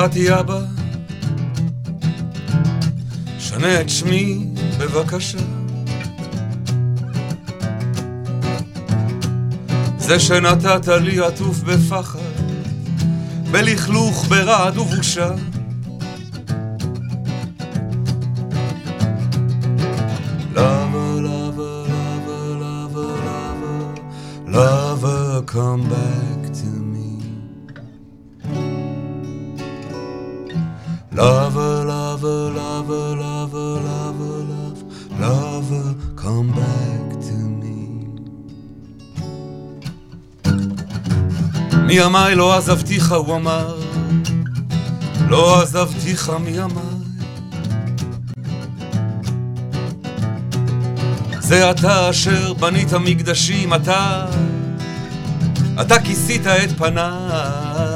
[0.03, 0.61] קראתי אבא,
[3.39, 4.47] שנה את שמי
[4.79, 5.39] בבקשה.
[9.99, 12.19] זה שנתת לי עטוף בפחד,
[13.51, 15.31] בלכלוך, ברעד ובושה.
[41.93, 43.77] מימיי לא עזבתיך, הוא אמר,
[45.29, 46.93] לא עזבתיך מימיי.
[51.41, 54.27] זה אתה אשר בנית מקדשים, אתה,
[55.81, 57.92] אתה כיסית את פניי.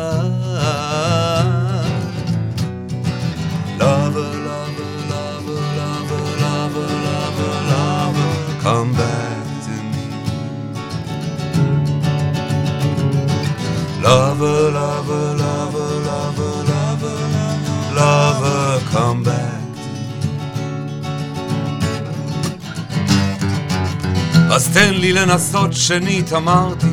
[24.57, 26.87] אז תן לי לנסות שנית, אמרתי,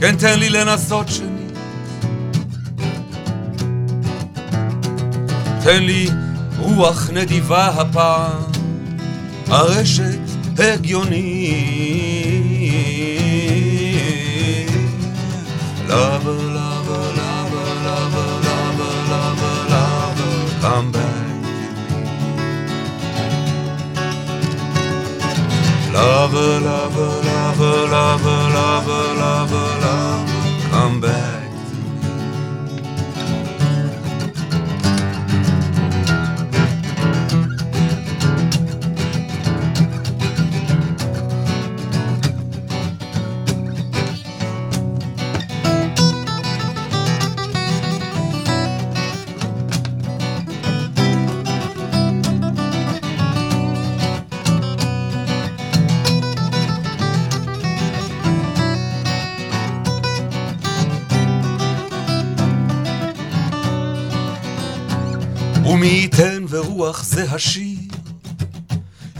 [0.00, 1.58] כן תן לי לנסות שנית.
[5.62, 6.08] תן לי
[6.58, 8.42] רוח נדיבה הפעם,
[9.48, 10.20] הרשת
[10.58, 11.50] הגיוני.
[15.88, 21.09] Lover, lover, lover, lover, lover, lover, lover, come back
[26.00, 31.39] Lover, lover, lover, lover, lover, lover, lover, come back.
[65.80, 67.78] ומי ייתן ורוח זה השיר,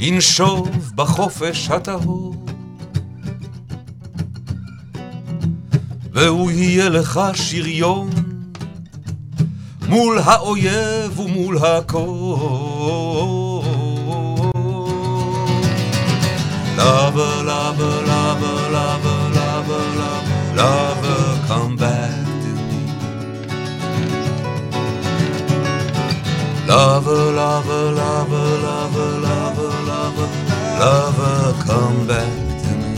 [0.01, 2.45] ינשוב בחופש הטהור.
[6.13, 8.11] והוא יהיה לך שריון
[9.89, 12.37] מול האויב ומול הכל.
[16.77, 22.30] Lover, lover, lover, lover, lover, lover, lover, come back
[26.71, 30.29] Lover, lover, lover, lover, lover, lover,
[30.79, 32.95] lover, come back to me.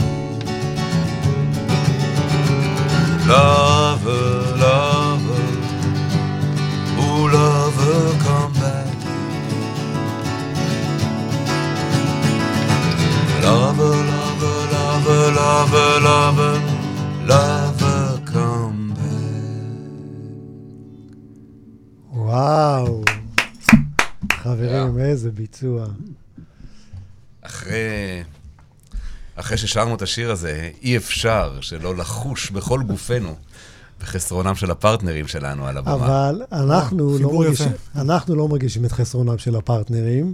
[3.27, 4.27] Lover,
[4.61, 5.47] lover,
[7.01, 8.87] ooh, lover, come back.
[13.41, 16.52] Lover, lover, lover, lover, lover,
[25.13, 25.87] איזה ביצוע.
[27.41, 28.23] אחרי,
[29.35, 33.35] אחרי ששרנו את השיר הזה, אי אפשר שלא לחוש בכל גופנו
[34.01, 35.93] בחסרונם של הפרטנרים שלנו על הבמה.
[35.95, 37.63] אבל אנחנו לא, יפה.
[37.95, 40.33] אנחנו לא מרגישים את חסרונם של הפרטנרים.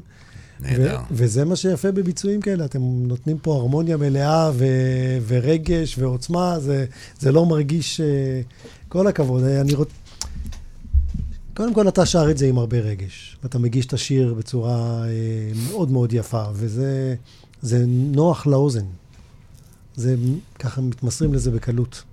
[0.60, 0.98] נהדר.
[1.00, 6.86] ו- וזה מה שיפה בביצועים כאלה, אתם נותנים פה הרמוניה מלאה ו- ורגש ועוצמה, זה,
[7.20, 8.02] זה לא מרגיש...
[8.02, 8.42] אה,
[8.90, 9.92] כל הכבוד, אני רוצה...
[11.56, 15.52] קודם כל, אתה שר את זה עם הרבה רגש, ואתה מגיש את השיר בצורה אה,
[15.70, 17.16] מאוד מאוד יפה, וזה
[17.62, 18.86] זה נוח לאוזן.
[19.96, 20.16] זה
[20.60, 22.04] ככה מתמסרים לזה בקלות.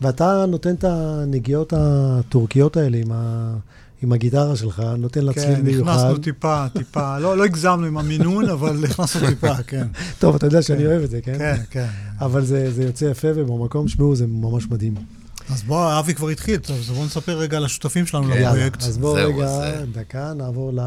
[0.00, 3.54] ואתה נותן את הנגיעות הטורקיות האלה עם, ה,
[4.02, 5.92] עם הגיטרה שלך, נותן לה צליל כן, מיוחד.
[5.92, 9.86] נכנסנו טיפה, טיפה, לא לא הגזמנו עם המינון, אבל הכנסנו טיפה, כן.
[10.18, 10.86] טוב, אתה יודע שאני כן.
[10.86, 11.38] אוהב את זה, כן?
[11.38, 11.86] כן, כן.
[12.20, 14.94] אבל זה, זה יוצא יפה, ובמקום, שמעו, זה ממש מדהים.
[15.52, 18.42] אז בוא, אבי כבר התחיל, אז בואו נספר רגע על השותפים שלנו כן.
[18.42, 18.82] לפרויקט.
[18.82, 20.78] אז בואו רגע, אז, דקה, נעבור ל...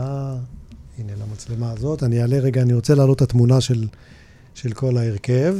[0.97, 2.03] הנה, למצלמה הזאת.
[2.03, 3.87] אני אעלה רגע, אני רוצה להעלות את התמונה של,
[4.55, 5.55] של כל ההרכב,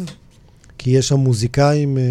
[0.78, 1.98] כי יש שם מוזיקאים...
[1.98, 2.04] אה,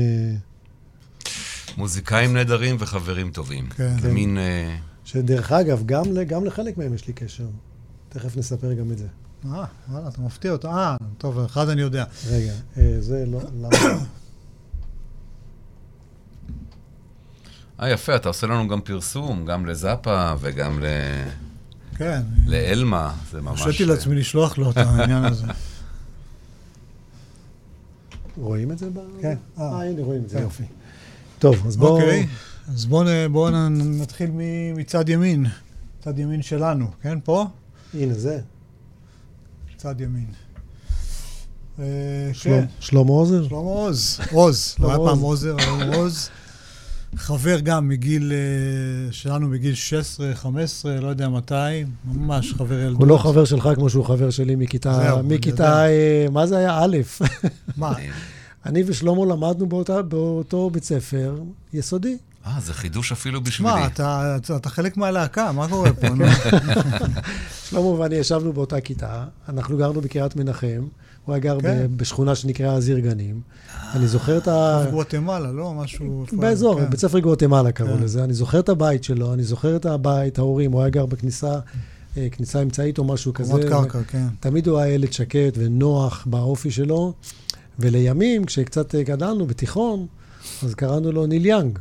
[1.77, 3.67] מוזיקאים נהדרים וחברים טובים.
[3.69, 3.97] כן.
[4.03, 4.39] זה מין...
[4.39, 7.45] אה, שדרך אגב, גם, ל- גם לחלק מהם יש לי קשר.
[8.09, 9.07] תכף נספר גם את זה.
[9.47, 10.69] אה, וואלה, אתה מפתיע אותו.
[10.69, 12.05] אה, טוב, אחד אני יודע.
[12.29, 13.41] רגע, אה, זה לא...
[13.61, 14.05] למה?
[17.83, 20.87] אה, יפה, אתה עושה לנו גם פרסום, גם לזאפה וגם ל...
[21.97, 22.21] כן.
[22.47, 23.61] לאלמה, זה ממש...
[23.63, 25.47] הרשיתי לעצמי לשלוח לו את העניין הזה.
[28.37, 28.91] רואים את זה?
[28.91, 28.99] ב...
[29.23, 29.37] כן.
[29.59, 29.83] אה, אה.
[29.85, 30.39] הנה, רואים את זה.
[30.41, 30.63] יופי.
[31.39, 31.95] טוב, אז בואו...
[31.95, 32.27] אוקיי,
[32.69, 32.87] אז
[33.31, 35.47] בואו נתחיל מ- מצד ימין.
[36.05, 37.19] צד ימין שלנו, כן?
[37.25, 37.47] פה?
[37.95, 38.41] הנה זה.
[39.77, 40.27] צד ימין.
[41.79, 41.85] אה,
[42.33, 42.67] שלמה- כן.
[42.81, 43.49] שלמה עוזר?
[43.49, 44.21] שלמה עוז.
[44.33, 44.77] עוז.
[44.79, 45.45] לא היה פעם עוז.
[45.47, 46.29] עוזר, היום עוז.
[47.17, 51.55] חבר גם מגיל, אה, שלנו מגיל 16, 15, לא יודע מתי,
[52.05, 52.99] ממש חבר ילדות.
[52.99, 54.93] הוא לא חבר שלך כמו שהוא חבר שלי מכיתה...
[55.03, 55.23] זהו.
[55.23, 55.87] מכיתה...
[55.87, 56.79] אה, מה זה היה?
[56.85, 56.97] א'.
[57.77, 57.93] מה?
[58.67, 61.39] אני ושלמה למדנו באותה, באותו בית ספר
[61.73, 62.17] יסודי.
[62.47, 63.73] אה, זה חידוש אפילו בשבילי.
[63.73, 66.07] שמע, אתה, אתה, אתה חלק מהלהקה, מה קורה פה?
[67.69, 70.87] שלמה ואני ישבנו באותה כיתה, אנחנו גרנו בקריית מנחם,
[71.25, 71.87] הוא היה גר כן.
[71.97, 73.41] בשכונה שנקראה עיר גנים.
[73.95, 74.85] אני זוכר את ה...
[74.91, 75.75] גואטמלה, לא?
[75.75, 76.25] משהו...
[76.33, 76.91] באזור, כן.
[76.91, 78.03] בית ספר גואטמלה קראו כן.
[78.03, 78.25] לזה.
[78.25, 81.59] אני זוכר את הבית שלו, אני זוכר את הבית, ההורים, הוא היה גר בכניסה,
[82.17, 83.53] אה, כניסה אמצעית או משהו כזה.
[83.53, 84.27] קומת קרקע, כן.
[84.41, 87.13] תמיד הוא היה ילד שקט ונוח באופי שלו,
[87.79, 90.07] ולימים, כשקצת אה, גדלנו בתיכון,
[90.63, 91.79] אז קראנו לו ניל יאנג.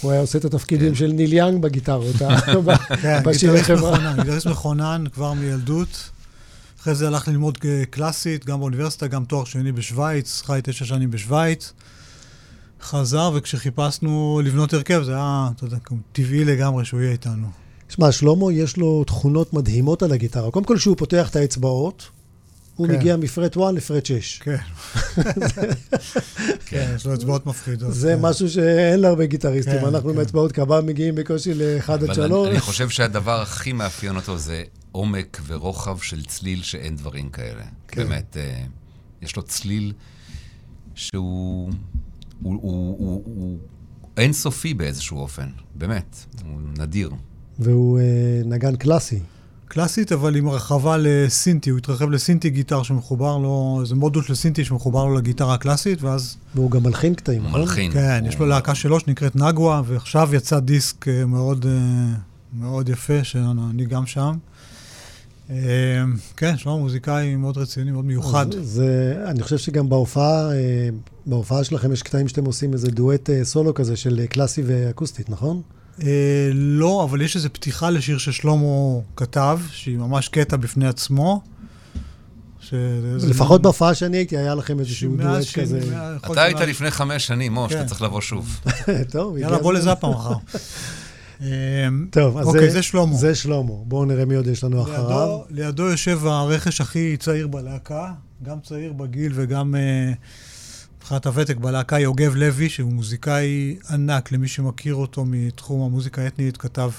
[0.00, 0.94] הוא היה עושה את התפקידים כן.
[0.94, 2.40] של ניל יאנג בגיטרות, אה,
[3.02, 4.14] כן, בשירי חברה.
[4.16, 6.10] גיטריסט מכונן כבר מילדות.
[6.80, 7.58] אחרי זה הלך ללמוד
[7.90, 11.72] קלאסית, גם באוניברסיטה, גם תואר שני בשוויץ, חי תשע שנים בשוויץ.
[12.82, 15.76] חזר, וכשחיפשנו לבנות הרכב, זה היה, אתה יודע,
[16.12, 17.46] טבעי לגמרי שהוא יהיה איתנו.
[17.88, 20.50] שמע, שלמה, יש לו תכונות מדהימות על הגיטרה.
[20.50, 22.08] קודם כל, כשהוא פותח את האצבעות,
[22.76, 22.94] הוא כן.
[22.94, 24.38] מגיע מפרט 1 לפרט 6.
[24.38, 24.56] כן.
[26.66, 27.94] כן, יש לו אצבעות מפחידות.
[27.94, 28.20] זה כן.
[28.20, 29.80] משהו שאין להרבה גיטריסטים.
[29.80, 30.16] כן, אנחנו כן.
[30.16, 32.30] מאצבעות קב"ב מגיעים בקושי ל-1 עד אבל 3.
[32.30, 37.62] אני, אני חושב שהדבר הכי מאפיין אותו זה עומק ורוחב של צליל שאין דברים כאלה.
[37.88, 38.02] כן.
[38.02, 38.62] באמת, אה,
[39.22, 39.92] יש לו צליל
[40.94, 41.70] שהוא
[42.42, 43.58] הוא, הוא, הוא, הוא
[44.16, 47.10] אינסופי באיזשהו אופן, באמת, הוא נדיר.
[47.58, 48.04] והוא אה,
[48.44, 49.18] נגן קלאסי.
[49.70, 51.70] קלאסית, אבל עם הרחבה לסינטי.
[51.70, 56.36] הוא התרחב לסינטי גיטר שמחובר לו, זה מודול של סינטי שמחובר לו לגיטרה הקלאסית, ואז
[56.54, 57.60] והוא גם מלחין קטעים, נכון?
[57.60, 57.92] מלחין.
[57.92, 62.14] כן, יש לו להקה שלו שנקראת נגווה, ועכשיו יצא דיסק אה, מאוד, אה,
[62.60, 64.36] מאוד יפה, שאני גם שם.
[65.50, 65.56] אה,
[66.36, 68.54] כן, שלמה מוזיקאי מאוד רציני, מאוד מיוחד.
[68.54, 70.88] אז זה, אני חושב שגם בהופעה, אה,
[71.26, 75.30] בהופעה שלכם יש קטעים שאתם עושים איזה דואט אה, סולו כזה של אה, קלאסי ואקוסטית,
[75.30, 75.62] נכון?
[76.02, 76.06] אה,
[76.54, 78.56] לא, אבל יש איזו פתיחה לשיר ששלמה
[79.16, 81.42] כתב, שהיא ממש קטע בפני עצמו.
[82.60, 82.74] ש-
[83.16, 85.80] זה- לפחות בהופעה שאני הייתי, היה לכם איזשהו דואט כזה.
[86.32, 87.86] אתה היית לפני חמש שנים, מוש, אתה כן.
[87.86, 88.60] צריך לבוא שוב.
[89.12, 89.72] טוב, יאללה, בוא.
[89.72, 90.34] לזאפה מחר.
[91.42, 91.48] אה,
[92.10, 93.14] טוב, אז אוקיי, זה שלמה.
[93.14, 93.72] זה שלמה.
[93.84, 95.00] בואו נראה מי עוד יש לנו אחריו.
[95.00, 100.12] לידו, לידו יושב הרכש הכי צעיר בלהקה, גם צעיר בגיל וגם אה,
[101.10, 106.90] מבחינת הוותק בלהקה, יוגב לוי, שהוא מוזיקאי ענק, למי שמכיר אותו מתחום המוזיקה האתנית, כתב,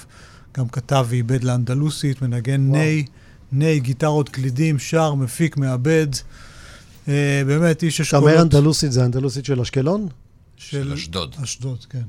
[0.56, 2.78] גם כתב ועיבד לאנדלוסית, מנגן וואו.
[2.80, 3.04] ניי,
[3.52, 6.06] ניי, גיטרות, קלידים, שר, מפיק, מעבד.
[7.08, 8.24] אה, באמת, איש אתה אשכולות.
[8.24, 10.08] אומר אנדלוסית, זה אנדלוסית של אשקלון?
[10.56, 11.36] של אשדוד.
[11.42, 12.02] אשדוד, כן.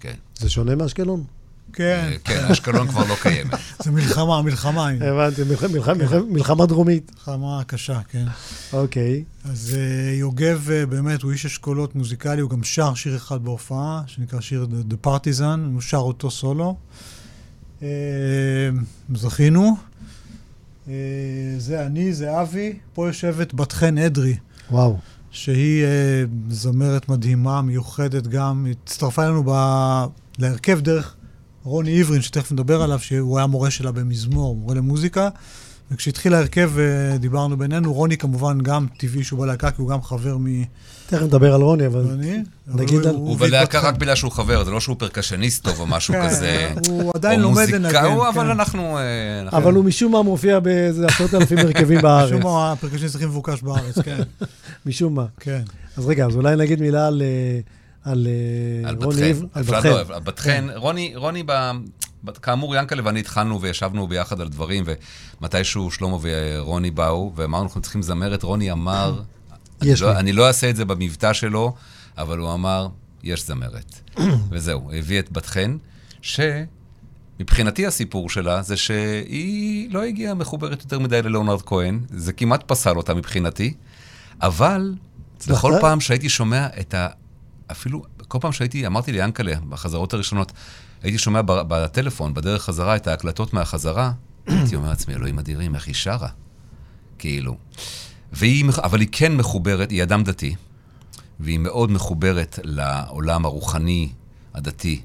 [0.00, 0.14] כן.
[0.38, 1.24] זה שונה מאשקלון?
[1.72, 3.54] כן, אה, כן, אשקלון כבר לא קיימת.
[3.84, 4.88] זה מלחמה, מלחמה.
[4.88, 7.10] הבנתי, מלח- מלח- מלח- מלחמה דרומית.
[7.14, 8.24] מלחמה קשה, כן.
[8.72, 9.24] אוקיי.
[9.44, 14.02] אז אה, יוגב אה, באמת, הוא איש אשכולות מוזיקלי, הוא גם שר שיר אחד בהופעה,
[14.06, 16.76] שנקרא שיר The, Partisan, הוא שר אותו סולו.
[19.14, 19.76] זכינו.
[21.58, 22.78] זה אני, זה אבי.
[22.94, 24.36] פה יושבת בת חן אדרי,
[24.70, 24.98] וואו.
[25.30, 25.84] שהיא
[26.50, 28.64] זמרת מדהימה, מיוחדת גם.
[28.64, 29.50] היא הצטרפה אלינו ב...
[30.38, 31.14] להרכב דרך
[31.66, 35.28] רוני עברין, שתכף נדבר עליו, שהוא היה מורה שלה במזמור, מורה למוזיקה.
[35.90, 40.36] וכשהתחיל ההרכב, אה, דיברנו בינינו, רוני כמובן גם טבעי שהוא בלהקה, כי הוא גם חבר
[41.06, 42.02] תכף נדבר על רוני, אבל...
[42.02, 42.42] מרוני.
[42.66, 46.14] נגיד על- הוא בלהקה רק בגלל שהוא חבר, זה לא שהוא פרקשניסט טוב או משהו
[46.14, 46.72] כן, כזה.
[46.88, 48.50] הוא עדיין לומד לנגן, הוא- אבל כן.
[48.50, 48.98] אנחנו...
[48.98, 49.02] אה,
[49.42, 52.30] אנחנו- אבל הוא משום מה מופיע באיזה עשרות אלפים הרכבים בארץ.
[52.32, 54.22] משום מה הפרקשניסט הכי מבוקש בארץ, כן.
[54.86, 55.24] משום מה.
[55.40, 55.62] כן.
[55.96, 57.22] אז רגע, אז אולי נגיד מילה על...
[58.06, 59.30] על אה, על רוני.
[59.30, 60.14] עבר, על אפשר בת לא.
[60.14, 60.66] על בת חן.
[60.74, 61.70] רוני, רוני, ב-
[62.42, 64.84] כאמור, ינקלה ואני התחלנו וישבנו ביחד על דברים,
[65.40, 68.42] ומתישהו שלמה ורוני באו, ואמרנו, אנחנו צריכים זמרת.
[68.42, 69.22] רוני אמר,
[69.82, 70.18] אני לא-.
[70.18, 71.74] אני לא אעשה את זה במבטא שלו,
[72.18, 72.88] אבל הוא אמר,
[73.22, 74.00] יש זמרת.
[74.50, 75.76] וזהו, הביא את בת חן,
[76.22, 82.96] שמבחינתי הסיפור שלה זה שהיא לא הגיעה מחוברת יותר מדי ללאונרד כהן, זה כמעט פסל
[82.96, 83.74] אותה מבחינתי,
[84.42, 84.94] אבל?
[85.48, 87.08] בכל פעם שהייתי שומע את ה...
[87.70, 90.52] אפילו, כל פעם שהייתי, אמרתי ליענקלה, בחזרות הראשונות,
[91.02, 94.12] הייתי שומע בטלפון, בדרך חזרה, את ההקלטות מהחזרה,
[94.46, 96.28] הייתי אומר לעצמי, אלוהים אדירים, איך היא שרה?
[97.18, 97.56] כאילו.
[98.32, 100.54] והיא, אבל היא כן מחוברת, היא אדם דתי,
[101.40, 104.08] והיא מאוד מחוברת לעולם הרוחני,
[104.54, 105.00] הדתי.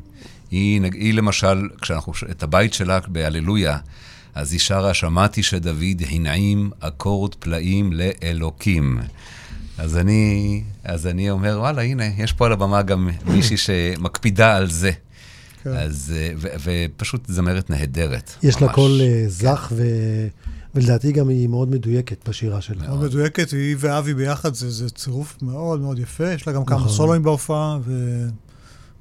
[0.52, 3.78] היא, היא למשל, כשאנחנו, את הבית שלה בהללויה,
[4.36, 9.00] אז היא שרה, שמעתי שדוד הנעים אקורד פלאים לאלוקים.
[9.82, 14.72] אז אני, אז אני אומר, וואלה, הנה, יש פה על הבמה גם מישהי שמקפידה על
[14.72, 14.92] זה.
[15.64, 15.70] כן.
[15.70, 18.32] אז, אה, ו- ופשוט זמרת נהדרת.
[18.44, 18.76] יש לה ממש.
[18.76, 20.28] קול אה, זך, ו-
[20.76, 22.88] ולדעתי גם היא מאוד מדויקת בשירה שלה.
[22.88, 26.34] מאוד מדויקת, היא ואבי ביחד, זה, זה צירוף מאוד מאוד יפה.
[26.34, 26.92] יש לה גם כמה נכון.
[26.92, 27.80] סולואים בהופעה,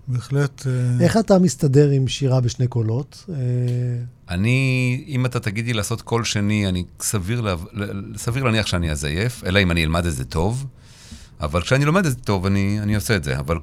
[0.09, 0.67] ובהחלט...
[0.67, 3.25] אה, איך אתה מסתדר עם שירה בשני קולות?
[4.31, 7.55] אני, אם אתה תגיד לי לעשות קול שני, אני סביר, לה,
[8.17, 10.67] סביר להניח שאני אזייף, אלא אם אני אלמד את זה טוב.
[11.41, 13.39] אבל כשאני לומד את זה טוב, אני, אני עושה את זה.
[13.39, 13.57] אבל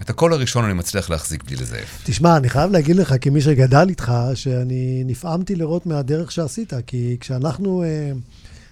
[0.00, 2.02] את הקול הראשון אני מצליח להחזיק בלי לזייף.
[2.04, 7.82] תשמע, אני חייב להגיד לך, כמי שגדל איתך, שאני נפעמתי לראות מהדרך שעשית, כי כשאנחנו
[7.82, 8.12] אה,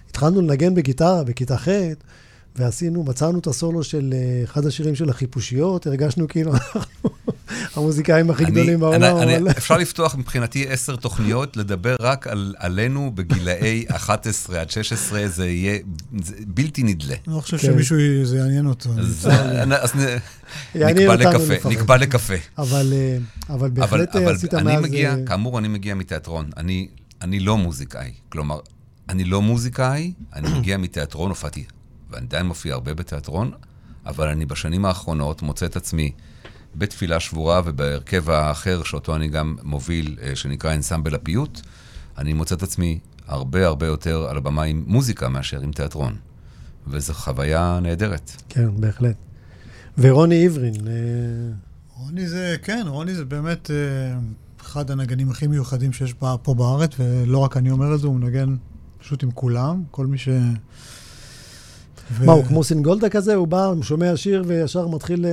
[0.09, 1.67] התחלנו לנגן בגיטרה בכיתה ח',
[2.55, 7.09] ועשינו, מצאנו את הסולו של אה, אחד השירים של החיפושיות, הרגשנו כאילו אנחנו
[7.75, 9.47] המוזיקאים הכי אני- גדולים בעולם, אני, אבל...
[9.47, 15.47] אני, אפשר לפתוח מבחינתי עשר תוכניות, לדבר רק על, עלינו בגילאי 11 עד 16, זה
[15.47, 15.79] יהיה
[16.23, 17.15] זה בלתי נדלה.
[17.27, 17.67] אני לא חושב כן.
[17.67, 18.89] שמישהו, זה יעניין אותו.
[18.99, 19.29] אז,
[19.81, 19.91] אז
[20.75, 21.69] נקבע לקפה.
[21.69, 22.33] נקבע לקפה.
[22.57, 23.17] אבל, אה,
[23.49, 24.83] אבל אבל, בהחלט אה, אבל עשית אני מאז...
[24.83, 26.49] מגיע, אה, כאמור, אני מגיע מתיאטרון.
[26.57, 26.87] אני,
[27.21, 28.11] אני לא מוזיקאי.
[28.29, 28.59] כלומר,
[29.09, 31.63] אני לא מוזיקאי, אני מגיע מתיאטרון, הופעתי,
[32.11, 33.51] ואני עדיין מופיע הרבה בתיאטרון,
[34.05, 36.11] אבל אני בשנים האחרונות מוצא את עצמי
[36.75, 41.61] בתפילה שבורה ובהרכב האחר, שאותו אני גם מוביל, אה, שנקרא אנסמבל הפיוט,
[42.17, 46.15] אני מוצא את עצמי הרבה הרבה יותר על הבמה עם מוזיקה מאשר עם תיאטרון.
[46.87, 48.31] וזו חוויה נהדרת.
[48.49, 49.15] כן, בהחלט.
[49.97, 50.91] ורוני עברין, אה,
[51.97, 53.75] רוני זה, כן, רוני זה באמת אה,
[54.61, 58.55] אחד הנגנים הכי מיוחדים שיש פה בארץ, ולא רק אני אומר את זה, הוא מנגן
[58.99, 60.29] פשוט עם כולם, כל מי ש...
[62.11, 63.35] ו- מה, הוא כמו סינגולדה כזה?
[63.35, 65.25] הוא בא, שומע שיר וישר מתחיל...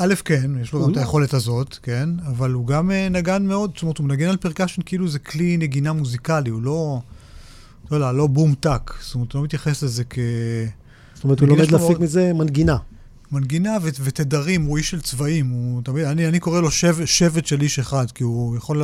[0.00, 3.46] א', כן, יש לו גם את לא- היכולת הזאת, כן, אבל הוא גם אה, נגן
[3.46, 7.00] מאוד, זאת אומרת, הוא מנגן על percussion כאילו זה כלי נגינה מוזיקלי, הוא לא,
[7.90, 10.18] לא יודע, לא בום טאק, זאת אומרת, הוא לא מתייחס לזה כ...
[11.14, 12.76] זאת אומרת, הוא לומד להפיק מזה מנגינה.
[13.32, 17.46] מנגינה ו- ותדרים, הוא איש של צבעים, הוא תמיד, אני, אני קורא לו שב, שבט
[17.46, 18.82] של איש אחד, כי הוא יכול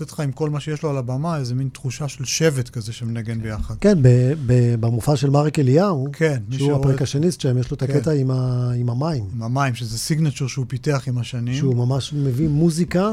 [0.00, 2.92] לתת לך עם כל מה שיש לו על הבמה, איזה מין תחושה של שבט כזה
[2.92, 3.74] שמנגן ביחד.
[3.80, 7.92] כן, ב- ב- במופע של מרק אליהו, כן, שהוא הפרקשניסט שם, יש לו את כן.
[7.96, 9.24] הקטע עם ה- עם המים.
[9.34, 11.54] עם המים, שזה סיגנצ'ר שהוא פיתח עם השנים.
[11.54, 13.10] שהוא ממש מביא מוזיקה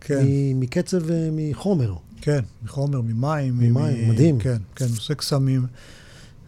[0.00, 1.94] כן, מ- מקצב ומחומר.
[2.20, 3.54] כן, מחומר, ממים.
[3.58, 4.38] ממים, מדהים.
[4.38, 5.66] כן, כן, הוא עושה קסמים.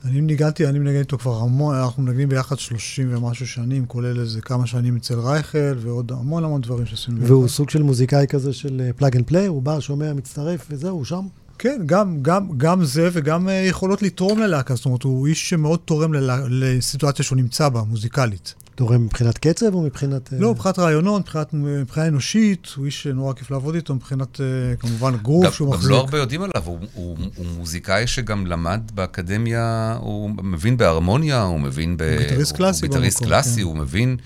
[0.05, 4.41] אני ניגנתי, אני מנגן איתו כבר המון, אנחנו מנגנים ביחד 30 ומשהו שנים, כולל איזה
[4.41, 7.31] כמה שנים אצל רייכל, ועוד המון המון דברים שעשינו ביחד.
[7.31, 11.05] והוא סוג של מוזיקאי כזה של plug and play, הוא בא, שומע, מצטרף, וזהו, הוא
[11.05, 11.27] שם.
[11.59, 14.75] כן, גם, גם, גם זה וגם uh, יכולות לתרום ללהקה.
[14.75, 18.55] זאת אומרת, הוא איש שמאוד תורם ללה, לסיטואציה שהוא נמצא בה, מוזיקלית.
[18.81, 20.33] תורם מבחינת קצב או מבחינת...
[20.39, 24.41] לא, מבחינת רעיונות, מבחינת, מבחינה אנושית, הוא איש שנורא כיף לעבוד איתו, מבחינת,
[24.79, 25.91] כמובן, גוף גם, שהוא גם מחזיק.
[25.91, 31.43] גם לא הרבה יודעים עליו, הוא, הוא, הוא מוזיקאי שגם למד באקדמיה, הוא מבין בהרמוניה,
[31.43, 32.03] הוא מבין ב...
[32.03, 33.63] הוא גיטריסט קלאסי הוא גיטריסט קלאסי, כן.
[33.63, 34.17] הוא מבין,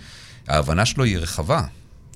[0.48, 1.62] ההבנה שלו היא רחבה.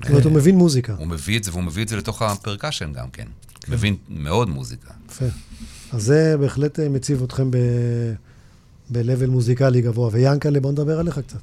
[0.01, 0.95] זאת אומרת, הוא מבין מוזיקה.
[0.99, 3.26] הוא מביא את זה, והוא מביא את זה לתוך ה percussion גם כן.
[3.68, 4.91] מבין מאוד מוזיקה.
[5.11, 5.24] יפה.
[5.93, 7.57] אז זה בהחלט אה, מציב אתכם ב...
[8.91, 10.11] ב-level מוזיקלי גבוה.
[10.12, 11.41] ויאנקלה, בוא נדבר עליך קצת.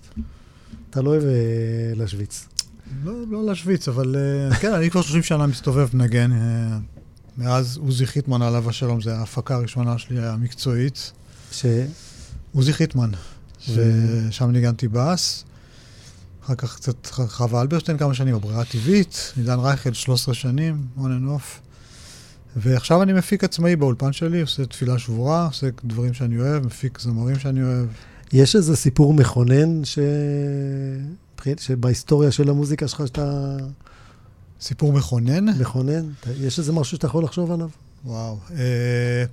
[0.96, 1.24] אתה לא אוהב
[1.96, 2.46] להשוויץ.
[3.04, 6.32] לא, לא להשוויץ, אבל אה, כן, אני כבר 30 שנה מסתובב מנגן.
[6.32, 6.78] אה,
[7.38, 11.12] מאז עוזי חיטמן, עליו השלום, זה ההפקה הראשונה שלי המקצועית.
[11.52, 11.66] ש...
[12.54, 13.12] עוזי חיטמן,
[13.60, 15.46] ששם ניגנתי בס.
[16.46, 21.40] אחר כך קצת חווה אלברשטיין כמה שנים, הברירה הטבעית, עידן רייכל 13 שנים, on and
[21.40, 21.60] off.
[22.56, 27.40] ועכשיו אני מפיק עצמאי באולפן שלי, עושה תפילה שבורה, עושה דברים שאני אוהב, מפיק זמרים
[27.40, 27.88] שאני אוהב.
[28.36, 30.00] יש איזה סיפור מכונן ש...
[31.58, 33.58] שבהיסטוריה של המוזיקה שלך שאתה
[34.62, 35.50] סיפור מכונן?
[35.60, 36.10] מכונן?
[36.40, 37.70] יש איזה משהו שאתה יכול לחשוב עליו?
[38.06, 38.38] וואו.
[38.52, 39.24] אה,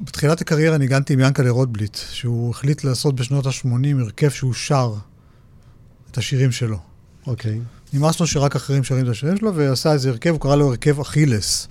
[0.00, 4.94] בתחילת הקריירה ניגנתי עם ינקלה רוטבליט, שהוא החליט לעשות בשנות ה-80 הרכב שהוא שר
[6.10, 6.78] את השירים שלו.
[7.26, 7.60] אוקיי.
[7.92, 11.00] נמאס לו שרק אחרים שרים את השירים שלו, ועשה איזה הרכב, הוא קרא לו הרכב
[11.00, 11.68] אכילס.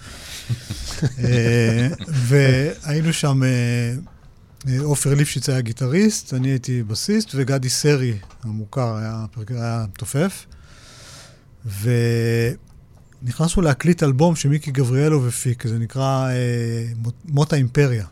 [1.23, 3.93] אה, והיינו שם, אה,
[4.83, 10.45] עופר ליפשיץ היה גיטריסט, אני הייתי בסיסט, וגדי סרי המוכר היה, היה תופף.
[13.21, 18.05] ונכנסנו להקליט אלבום שמיקי גבריאלוב הפיק, זה נקרא אה, מות האימפריה.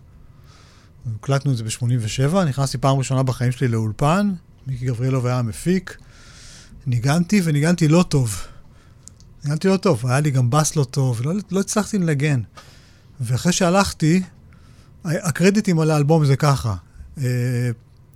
[1.15, 4.31] הקלטנו את זה ב-87, נכנסתי פעם ראשונה בחיים שלי לאולפן,
[4.67, 5.97] מיקי גבריאלוב היה המפיק.
[6.87, 8.41] ניגנתי וניגנתי לא טוב.
[9.43, 12.41] ניגנתי לא טוב, היה לי גם בס לא טוב, לא, לא הצלחתי לנגן.
[13.21, 14.21] ואחרי שהלכתי,
[15.05, 16.75] הקרדיטים על האלבום זה ככה,
[17.17, 17.23] אה,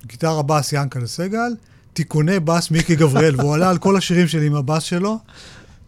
[0.05, 1.55] גיטרה בס ינקלה סגל,
[1.93, 5.19] תיקוני בס מיקי גבריאל, והוא עלה על כל השירים שלי עם הבס שלו,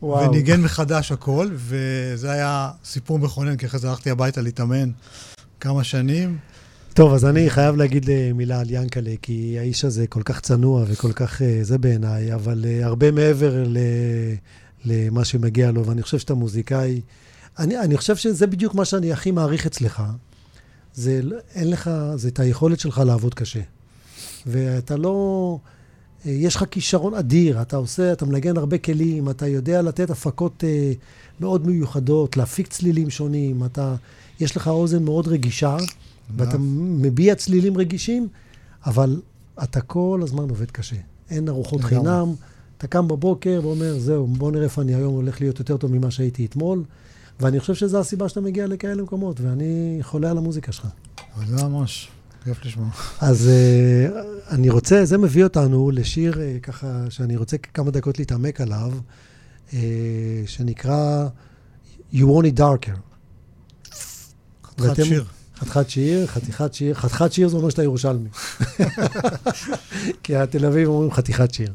[0.01, 0.29] וואו.
[0.29, 4.89] וניגן מחדש הכל, וזה היה סיפור מכונן, כי אחרי זה הלכתי הביתה להתאמן
[5.59, 6.37] כמה שנים.
[6.93, 11.13] טוב, אז אני חייב להגיד מילה על ינקלה, כי האיש הזה כל כך צנוע וכל
[11.13, 13.77] כך זה בעיניי, אבל הרבה מעבר ל,
[14.85, 17.01] למה שמגיע לו, ואני חושב שאתה מוזיקאי.
[17.59, 20.03] אני, אני חושב שזה בדיוק מה שאני הכי מעריך אצלך.
[20.95, 21.21] זה,
[21.55, 23.61] אין לך, זה את היכולת שלך לעבוד קשה.
[24.45, 25.57] ואתה לא...
[26.25, 30.93] יש לך כישרון אדיר, אתה עושה, אתה מנגן הרבה כלים, אתה יודע לתת הפקות אה,
[31.39, 33.95] מאוד מיוחדות, להפיק צלילים שונים, אתה,
[34.39, 35.77] יש לך אוזן מאוד רגישה,
[36.37, 38.27] ואתה מביע צלילים רגישים,
[38.85, 39.21] אבל
[39.63, 40.95] אתה כל הזמן עובד קשה.
[41.29, 42.33] אין ארוחות חינם,
[42.77, 46.11] אתה קם בבוקר ואומר, זהו, בוא נראה איפה אני היום הולך להיות יותר טוב ממה
[46.11, 46.83] שהייתי אתמול,
[47.39, 50.87] ואני חושב שזו הסיבה שאתה מגיע לכאלה מקומות, ואני חולה על המוזיקה שלך.
[51.47, 52.09] זה ממש.
[52.43, 52.89] כיף לשמוע.
[53.19, 58.61] אז uh, אני רוצה, זה מביא אותנו לשיר uh, ככה, שאני רוצה כמה דקות להתעמק
[58.61, 58.91] עליו,
[59.69, 59.73] uh,
[60.45, 61.27] שנקרא
[62.13, 62.97] You Want It Darker.
[64.65, 65.25] חתיכת שיר.
[65.55, 68.29] חתיכת שיר, חתיכת שיר, חתיכת שיר זה אומר שאתה ירושלמי.
[70.23, 71.73] כי התל אביב אומרים חתיכת שיר.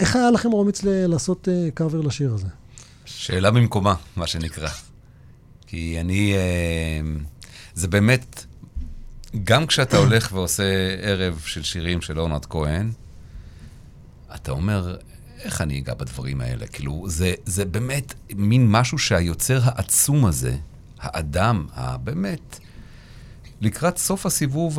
[0.00, 2.46] איך היה לכם אומץ לעשות קאבר לשיר הזה?
[3.04, 4.68] שאלה במקומה, מה שנקרא.
[5.66, 6.34] כי אני...
[6.34, 7.34] Uh...
[7.74, 8.44] זה באמת,
[9.44, 12.92] גם כשאתה הולך ועושה ערב של שירים של אורנת כהן,
[14.34, 14.96] אתה אומר,
[15.38, 16.66] איך אני אגע בדברים האלה?
[16.66, 20.56] כאילו, זה, זה באמת מין משהו שהיוצר העצום הזה,
[20.98, 22.58] האדם, הבאמת,
[23.60, 24.78] לקראת סוף הסיבוב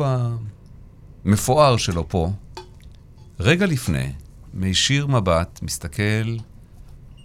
[1.24, 2.32] המפואר שלו פה,
[3.40, 4.12] רגע לפני,
[4.54, 6.36] מישיר מבט, מסתכל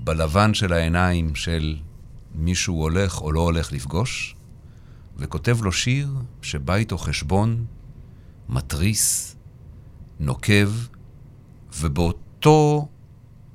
[0.04, 1.78] בלבן של העיניים של
[2.36, 4.36] מישהו הולך או לא הולך לפגוש,
[5.18, 6.10] וכותב לו שיר
[6.42, 7.66] שבא איתו חשבון,
[8.50, 9.36] מתריס,
[10.20, 10.70] נוקב,
[11.80, 12.88] ובאותו,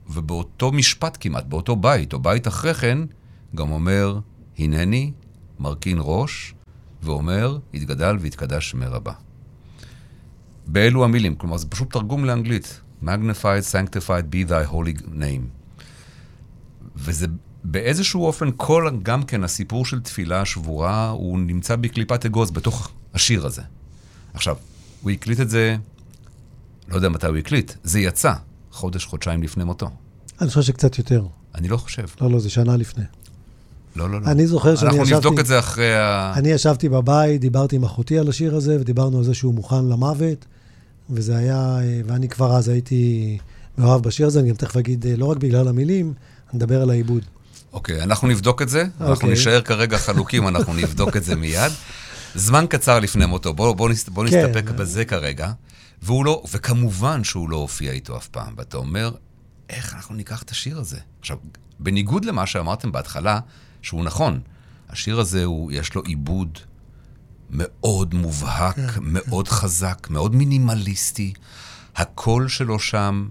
[0.08, 2.98] ובאותו משפט כמעט, באותו בית, או בית אחרי כן,
[3.54, 4.18] גם אומר,
[4.58, 5.12] הנני,
[5.58, 6.54] מרכין ראש,
[7.02, 9.12] ואומר, יתגדל ויתקדש שמי רבה.
[10.66, 12.80] באלו המילים, כלומר, זה פשוט תרגום לאנגלית.
[13.02, 14.94] magnified, sanctified, be thy holy
[15.24, 15.55] name.
[16.96, 17.26] וזה
[17.64, 23.46] באיזשהו אופן, כל גם כן הסיפור של תפילה שבורה, הוא נמצא בקליפת אגוז בתוך השיר
[23.46, 23.62] הזה.
[24.34, 24.56] עכשיו,
[25.02, 25.76] הוא הקליט את זה,
[26.88, 28.32] לא יודע מתי הוא הקליט, זה יצא
[28.72, 29.90] חודש, חודשיים לפני מותו.
[30.40, 31.26] אני חושב שקצת יותר.
[31.54, 32.04] אני לא חושב.
[32.20, 33.04] לא, לא, זה שנה לפני.
[33.96, 34.26] לא, לא, לא.
[34.26, 35.14] אני זוכר שאני אנחנו ישבתי...
[35.14, 36.32] אנחנו נבדוק את זה אחרי ה...
[36.36, 40.46] אני ישבתי בבית, דיברתי עם אחותי על השיר הזה, ודיברנו על זה שהוא מוכן למוות,
[41.10, 41.78] וזה היה...
[42.06, 43.38] ואני כבר אז הייתי
[43.78, 46.14] מאוהב בשיר הזה, אני גם תכף אגיד, לא רק בגלל המילים,
[46.50, 47.24] אני מדבר על העיבוד.
[47.72, 48.84] אוקיי, אנחנו נבדוק את זה.
[49.00, 49.30] אנחנו אוקיי.
[49.30, 51.72] נישאר כרגע חלוקים, אנחנו נבדוק את זה מיד.
[52.34, 54.44] זמן קצר לפני מותו, בואו בוא, בוא כן.
[54.44, 55.52] נסתפק בזה כרגע.
[56.02, 58.54] והוא לא, וכמובן שהוא לא הופיע איתו אף פעם.
[58.56, 59.10] ואתה אומר,
[59.70, 60.98] איך אנחנו ניקח את השיר הזה?
[61.20, 61.36] עכשיו,
[61.78, 63.40] בניגוד למה שאמרתם בהתחלה,
[63.82, 64.40] שהוא נכון,
[64.88, 66.58] השיר הזה, הוא, יש לו עיבוד
[67.50, 71.32] מאוד מובהק, כן, מאוד חזק, מאוד מינימליסטי.
[71.96, 73.28] הקול שלו שם,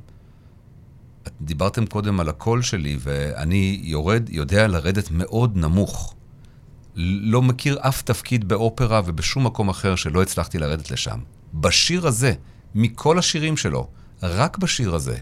[1.42, 6.16] דיברתם קודם על הקול שלי, ואני יורד, יודע לרדת מאוד נמוך.
[6.96, 11.20] לא מכיר אף תפקיד באופרה ובשום מקום אחר שלא הצלחתי לרדת לשם.
[11.54, 12.34] בשיר הזה,
[12.76, 13.88] מכל השירים שלו,
[14.24, 15.18] רק בשיר הזה,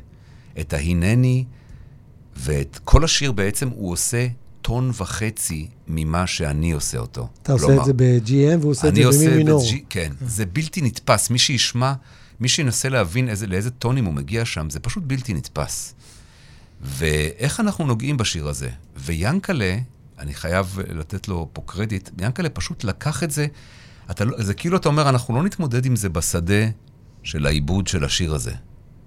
[0.60, 1.46] את ההינני
[2.36, 4.28] ואת כל השיר בעצם הוא עושה
[4.62, 7.28] טון וחצי ממה שאני עושה אותו.
[7.44, 9.64] אתה עושה כלומר, את זה ב-GM והוא עושה את זה עושה במי מינור.
[9.90, 11.30] כן, זה בלתי נתפס.
[11.30, 11.94] מי שישמע,
[12.44, 15.96] מי שינסה להבין איזה, לאיזה טונים הוא מגיע שם, זה פשוט בלתי נתפס.
[16.82, 18.70] ואיך אנחנו נוגעים בשיר הזה?
[18.96, 19.78] ויאנקלה,
[20.20, 23.48] אני חייב לתת לו פה קרדיט, יאנקלה פשוט לקח את זה,
[24.12, 26.66] אתה, לא- זה כאילו אתה אומר, אנחנו לא נתמודד עם זה בשדה
[27.24, 28.54] של העיבוד של השיר הזה,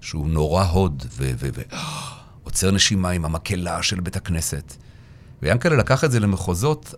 [0.01, 1.31] שהוא נורא הוד, ו...
[1.39, 1.61] ו, ו
[2.43, 4.75] עוצר נשימה עם המקהלה של בית הכנסת.
[5.41, 6.93] ויאנקלה לקח את זה למחוזות,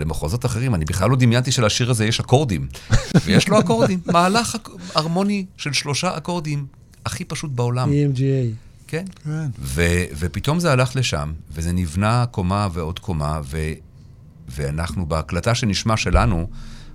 [0.00, 0.74] למחוזות אחרים.
[0.74, 2.68] אני בכלל לא דמיינתי שלשיר הזה יש אקורדים.
[3.24, 4.00] ויש לו אקורדים.
[4.06, 4.56] מהלך
[4.94, 6.66] הרמוני של שלושה אקורדים,
[7.06, 7.90] הכי פשוט בעולם.
[7.90, 8.54] EMGA.
[8.86, 9.04] כן.
[9.24, 9.46] כן.
[9.58, 13.72] ו- ופתאום זה הלך לשם, וזה נבנה קומה ועוד קומה, ו-
[14.48, 16.50] ואנחנו בהקלטה שנשמע שלנו,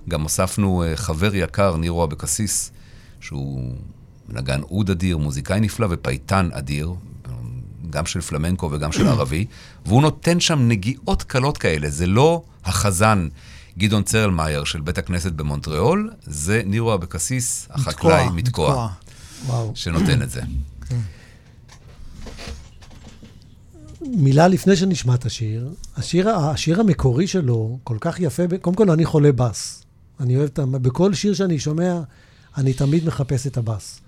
[0.08, 2.72] גם הוספנו אה, חבר יקר, נירו אבקסיס,
[3.20, 3.74] שהוא
[4.28, 6.94] נגן אוד אדיר, מוזיקאי נפלא ופייטן אדיר,
[7.90, 9.46] גם של פלמנקו וגם של ערבי,
[9.86, 11.90] והוא נותן שם נגיעות קלות כאלה.
[11.90, 13.28] זה לא החזן
[13.78, 18.88] גדעון צרלמייר של בית הכנסת במונטריאול, זה נירו אבקסיס, החקלאי מתקוע.
[19.74, 20.40] שנותן את זה.
[24.00, 29.04] מילה לפני שנשמע את השיר, השיר, השיר המקורי שלו כל כך יפה, קודם כל אני
[29.04, 29.82] חולה בס.
[30.20, 30.66] אני אוהב את ה...
[30.66, 32.00] בכל שיר שאני שומע,
[32.56, 34.00] אני תמיד מחפש את הבס.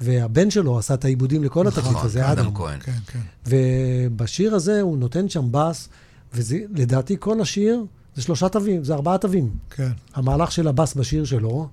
[0.00, 2.54] והבן שלו עשה את העיבודים לכל התקליט הזה, נכון, אדם אדם.
[2.54, 2.78] כהן.
[2.80, 3.18] כן, כן.
[3.46, 5.88] ובשיר הזה הוא נותן שם בס,
[6.34, 7.84] ולדעתי כל השיר
[8.16, 9.50] זה שלושה תווים, זה ארבעה תווים.
[9.70, 9.90] כן.
[10.14, 11.68] המהלך של הבס בשיר שלו,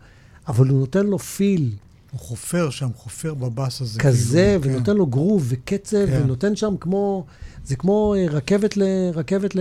[0.48, 1.72] אבל הוא נותן לו פיל
[2.14, 4.00] הוא חופר שם, חופר בבאס הזה.
[4.00, 6.22] כזה, כאילו, ונותן לו גרוב וקצב, כן.
[6.24, 7.26] ונותן שם כמו,
[7.66, 9.60] זה כמו אה, רכבת, ל, רכבת ל,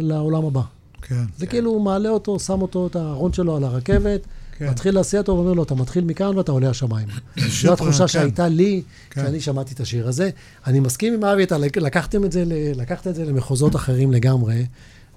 [0.00, 0.60] לעולם הבא.
[1.02, 1.24] כן.
[1.38, 4.20] זה כאילו הוא מעלה אותו, שם אותו, את הארון שלו על הרכבת,
[4.58, 4.70] כן.
[4.70, 7.08] מתחיל להסיע אותו ואומר לו, אתה מתחיל מכאן ואתה עולה השמיים.
[7.62, 8.08] זו התחושה כן.
[8.08, 9.20] שהייתה לי כן.
[9.22, 10.30] כשאני שמעתי את השיר הזה.
[10.66, 12.44] אני מסכים עם אבי, אתה לק- לקחתם את זה,
[12.76, 14.66] לקחת את זה למחוזות אחרים לגמרי,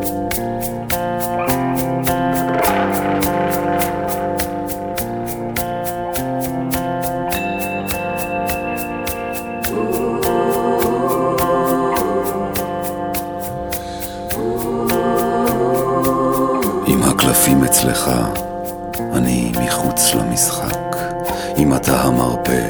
[17.44, 18.10] הקלפים אצלך,
[19.12, 20.96] אני מחוץ למשחק.
[21.58, 22.68] אם אתה המרפא,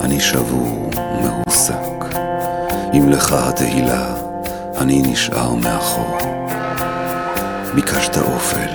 [0.00, 0.90] אני שבור
[1.22, 2.16] מרוסק.
[2.94, 4.14] אם לך התהילה,
[4.78, 6.18] אני נשאר מאחור.
[7.74, 8.70] ביקשת אופל,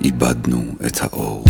[0.00, 1.44] איבדנו את האור.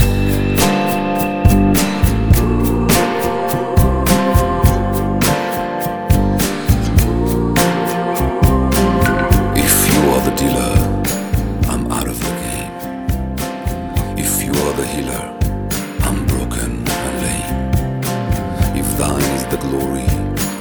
[19.78, 20.06] Glory,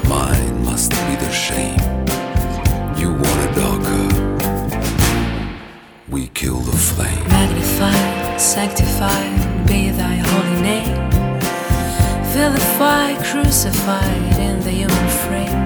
[0.10, 1.80] mine must be the shame.
[3.00, 4.06] You want it darker,
[6.10, 7.28] we kill the flame.
[7.28, 10.98] Magnified, sanctified be thy holy name.
[12.34, 15.62] Vilified, crucified in the human frame.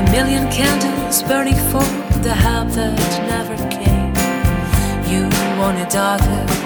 [0.00, 1.86] A million candles burning for
[2.26, 2.96] the help that
[3.32, 4.12] never came.
[5.10, 5.22] You
[5.60, 6.65] want it darker.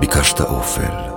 [0.00, 1.10] ביקשת אופל.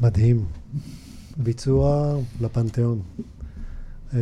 [0.00, 0.44] מדהים.
[1.36, 3.02] ביצוע לפנתיאון.
[4.14, 4.18] אה,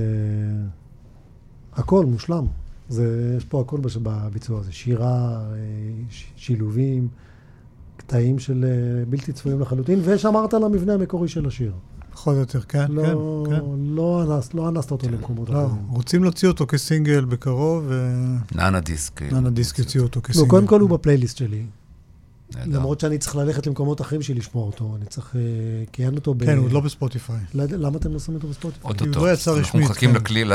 [1.72, 2.63] הכל מושלם.
[2.88, 4.72] זה, יש פה הכל בש- בביצוע הזה.
[4.72, 5.06] שירה,
[5.52, 5.56] אה,
[6.10, 7.08] ש- שילובים,
[7.96, 11.72] קטעים של אה, בלתי צפויים לחלוטין, ושמרת על המבנה המקורי של השיר.
[12.12, 13.62] פחות או יותר, כן, לא, כן, כן.
[13.78, 15.86] לא, אנס, לא אנסת אותו למקומות לא, אחרים.
[15.88, 17.90] רוצים להוציא אותו כסינגל בקרוב,
[18.54, 19.20] נאנה דיסק.
[19.30, 20.48] ונאנה דיסק יוציאו אותו לא, כסינגל.
[20.50, 21.66] קודם כל הוא בפלייליסט שלי.
[22.66, 24.96] למרות שאני צריך ללכת למקומות אחרים בשביל לשמוע אותו.
[24.96, 25.36] אני צריך...
[25.36, 25.40] אה,
[25.92, 26.44] כי אין אותו ב...
[26.44, 27.36] כן, הוא עוד לא בספוטיפיי.
[27.54, 28.80] לא למה אתם לא שמים אותו בספוטיפיי?
[28.94, 29.26] כי הוא אוטוטו.
[29.26, 30.16] לא יצא אנחנו רשמית, מחכים כן.
[30.16, 30.48] לקליפ,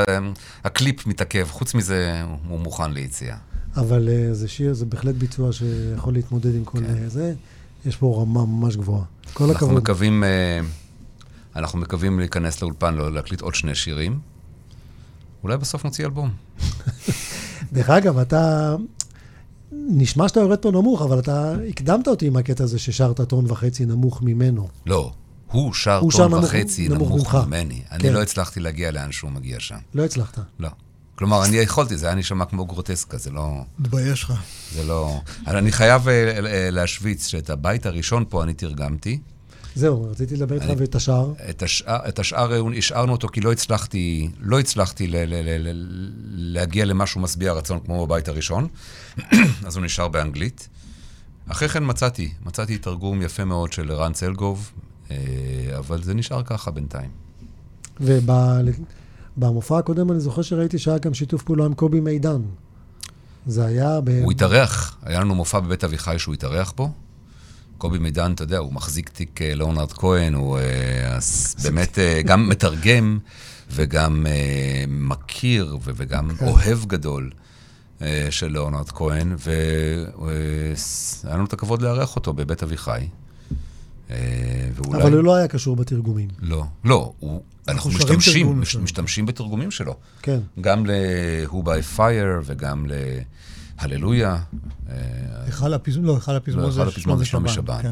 [0.63, 3.37] הקליפ מתעכב, חוץ מזה הוא מוכן ליציאה.
[3.75, 6.85] אבל אה, זה שיר, זה בהחלט ביצוע שיכול להתמודד עם כל כן.
[6.85, 7.33] אה, זה.
[7.85, 9.03] יש פה רמה ממש גבוהה.
[9.33, 9.81] כל אנחנו הכבוד.
[9.81, 10.59] מקווים, אה,
[11.55, 14.19] אנחנו מקווים להיכנס לאולפן, לא- להקליט עוד שני שירים.
[15.43, 16.29] אולי בסוף נוציא אלבום.
[17.73, 18.75] דרך אגב, אתה...
[19.72, 23.86] נשמע שאתה יורד פה נמוך, אבל אתה הקדמת אותי עם הקטע הזה ששרת טון וחצי
[23.86, 24.67] נמוך ממנו.
[24.86, 25.11] לא,
[25.51, 27.45] הוא שר הוא טון נמוך- וחצי נמוך נמוך ממך.
[27.47, 27.82] ממני.
[27.91, 28.13] אני כן.
[28.13, 29.78] לא הצלחתי להגיע לאן שהוא מגיע שם.
[29.93, 30.39] לא הצלחת.
[30.59, 30.70] לא.
[31.15, 33.61] כלומר, אני יכולתי, זה היה נשמע כמו גרוטסקה, זה לא...
[33.80, 34.34] מתבייש לך.
[34.74, 35.20] זה לא...
[35.47, 36.13] אני חייב אה,
[36.45, 39.20] אה, להשוויץ שאת הבית הראשון פה אני תרגמתי.
[39.76, 41.34] זהו, רציתי לדבר איתך ואת השאר.
[41.49, 45.67] את השאר, את השאר אה, השארנו אותו כי לא הצלחתי, לא הצלחתי ל, ל, ל,
[45.67, 45.74] ל,
[46.53, 48.67] להגיע למשהו משביע רצון כמו בבית הראשון,
[49.67, 50.70] אז הוא נשאר באנגלית.
[51.47, 54.72] אחרי כן מצאתי, מצאתי תרגום יפה מאוד של ערן צלגוב,
[55.11, 55.17] אה,
[55.78, 57.09] אבל זה נשאר ככה בינתיים.
[57.99, 62.41] ובמופע הקודם אני זוכר שראיתי שהיה גם שיתוף פעולה עם קובי מידן.
[63.47, 64.09] זה היה ב...
[64.24, 66.89] הוא התארח, היה לנו מופע בבית אביחי שהוא התארח פה.
[67.80, 71.17] קובי מידן, אתה יודע, הוא מחזיק תיק אה, לאונרד כהן, הוא אה,
[71.63, 73.19] באמת אה, גם מתרגם
[73.71, 74.25] וגם
[74.88, 77.32] מכיר וגם אוהב גדול
[78.30, 83.07] של לאונרד כהן, והיה לנו את הכבוד לארח אותו בבית אביחי.
[84.09, 85.01] ואולי...
[85.01, 86.27] אבל הוא לא היה קשור בתרגומים.
[86.41, 88.82] לא, לא, הוא, אנחנו משתמשים, מש, שלו.
[88.82, 89.95] משתמשים בתרגומים שלו.
[90.21, 90.39] כן.
[90.61, 93.23] גם ל-Who by Fire וגם להללויה.
[94.89, 94.95] אה,
[95.45, 96.71] היכל הפזמון, לא, היכל הפזמון לא,
[97.17, 97.82] זה שלומי שבן.
[97.82, 97.91] כן.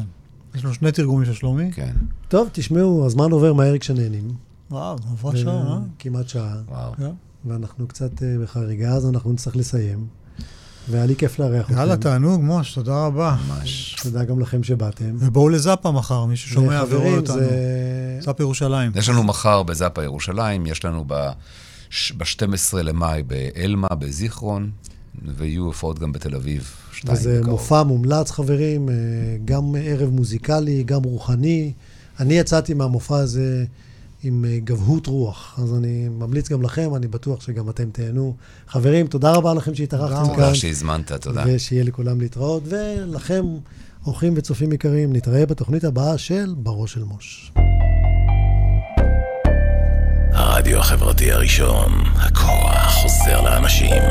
[0.54, 1.72] יש לו שני תרגומים של שלומי.
[1.72, 1.92] כן,
[2.28, 4.28] טוב, תשמעו, הזמן עובר מהר כשנהנים.
[4.70, 5.78] וואו, עברה שעה, אה?
[5.98, 6.56] כמעט שעה.
[6.68, 6.92] וואו.
[6.92, 7.10] כן.
[7.44, 10.06] ואנחנו קצת אה, בחריגה, אז אנחנו נצטרך לסיים.
[10.90, 11.74] והיה לי כיף לארח אתכם.
[11.74, 13.36] יאללה, תענוג, מוש, תודה רבה.
[13.48, 13.96] ממש.
[14.02, 15.16] תודה גם לכם שבאתם.
[15.18, 17.34] ובואו לזאפה מחר, מי ששומע ורואה אותנו.
[17.34, 18.18] זה...
[18.20, 18.92] זאפה ירושלים.
[18.94, 24.70] יש לנו מחר בזאפה ירושלים, יש לנו ב-12 למאי באלמה, בזיכרון,
[25.36, 26.70] ויהיו הופעות גם בתל אביב.
[26.92, 27.50] שתיים וזה בקרוב.
[27.50, 28.94] מופע מומלץ, חברים, אה,
[29.44, 31.72] גם ערב מוזיקלי, גם רוחני.
[32.20, 33.64] אני יצאתי מהמופע הזה
[34.22, 38.34] עם אה, גבהות רוח, אז אני ממליץ גם לכם, אני בטוח שגם אתם תהנו.
[38.68, 41.44] חברים, תודה רבה לכם שהתארחתם כאן, תודה שהזמנת, תודה.
[41.46, 43.44] ושיהיה לכולם להתראות, ולכם,
[44.06, 47.52] אורחים וצופים יקרים, נתראה בתוכנית הבאה של בראש של מוש.
[50.32, 54.02] הרדיו הרדיו החברתי הראשון, הכוח חוזר לאנשים.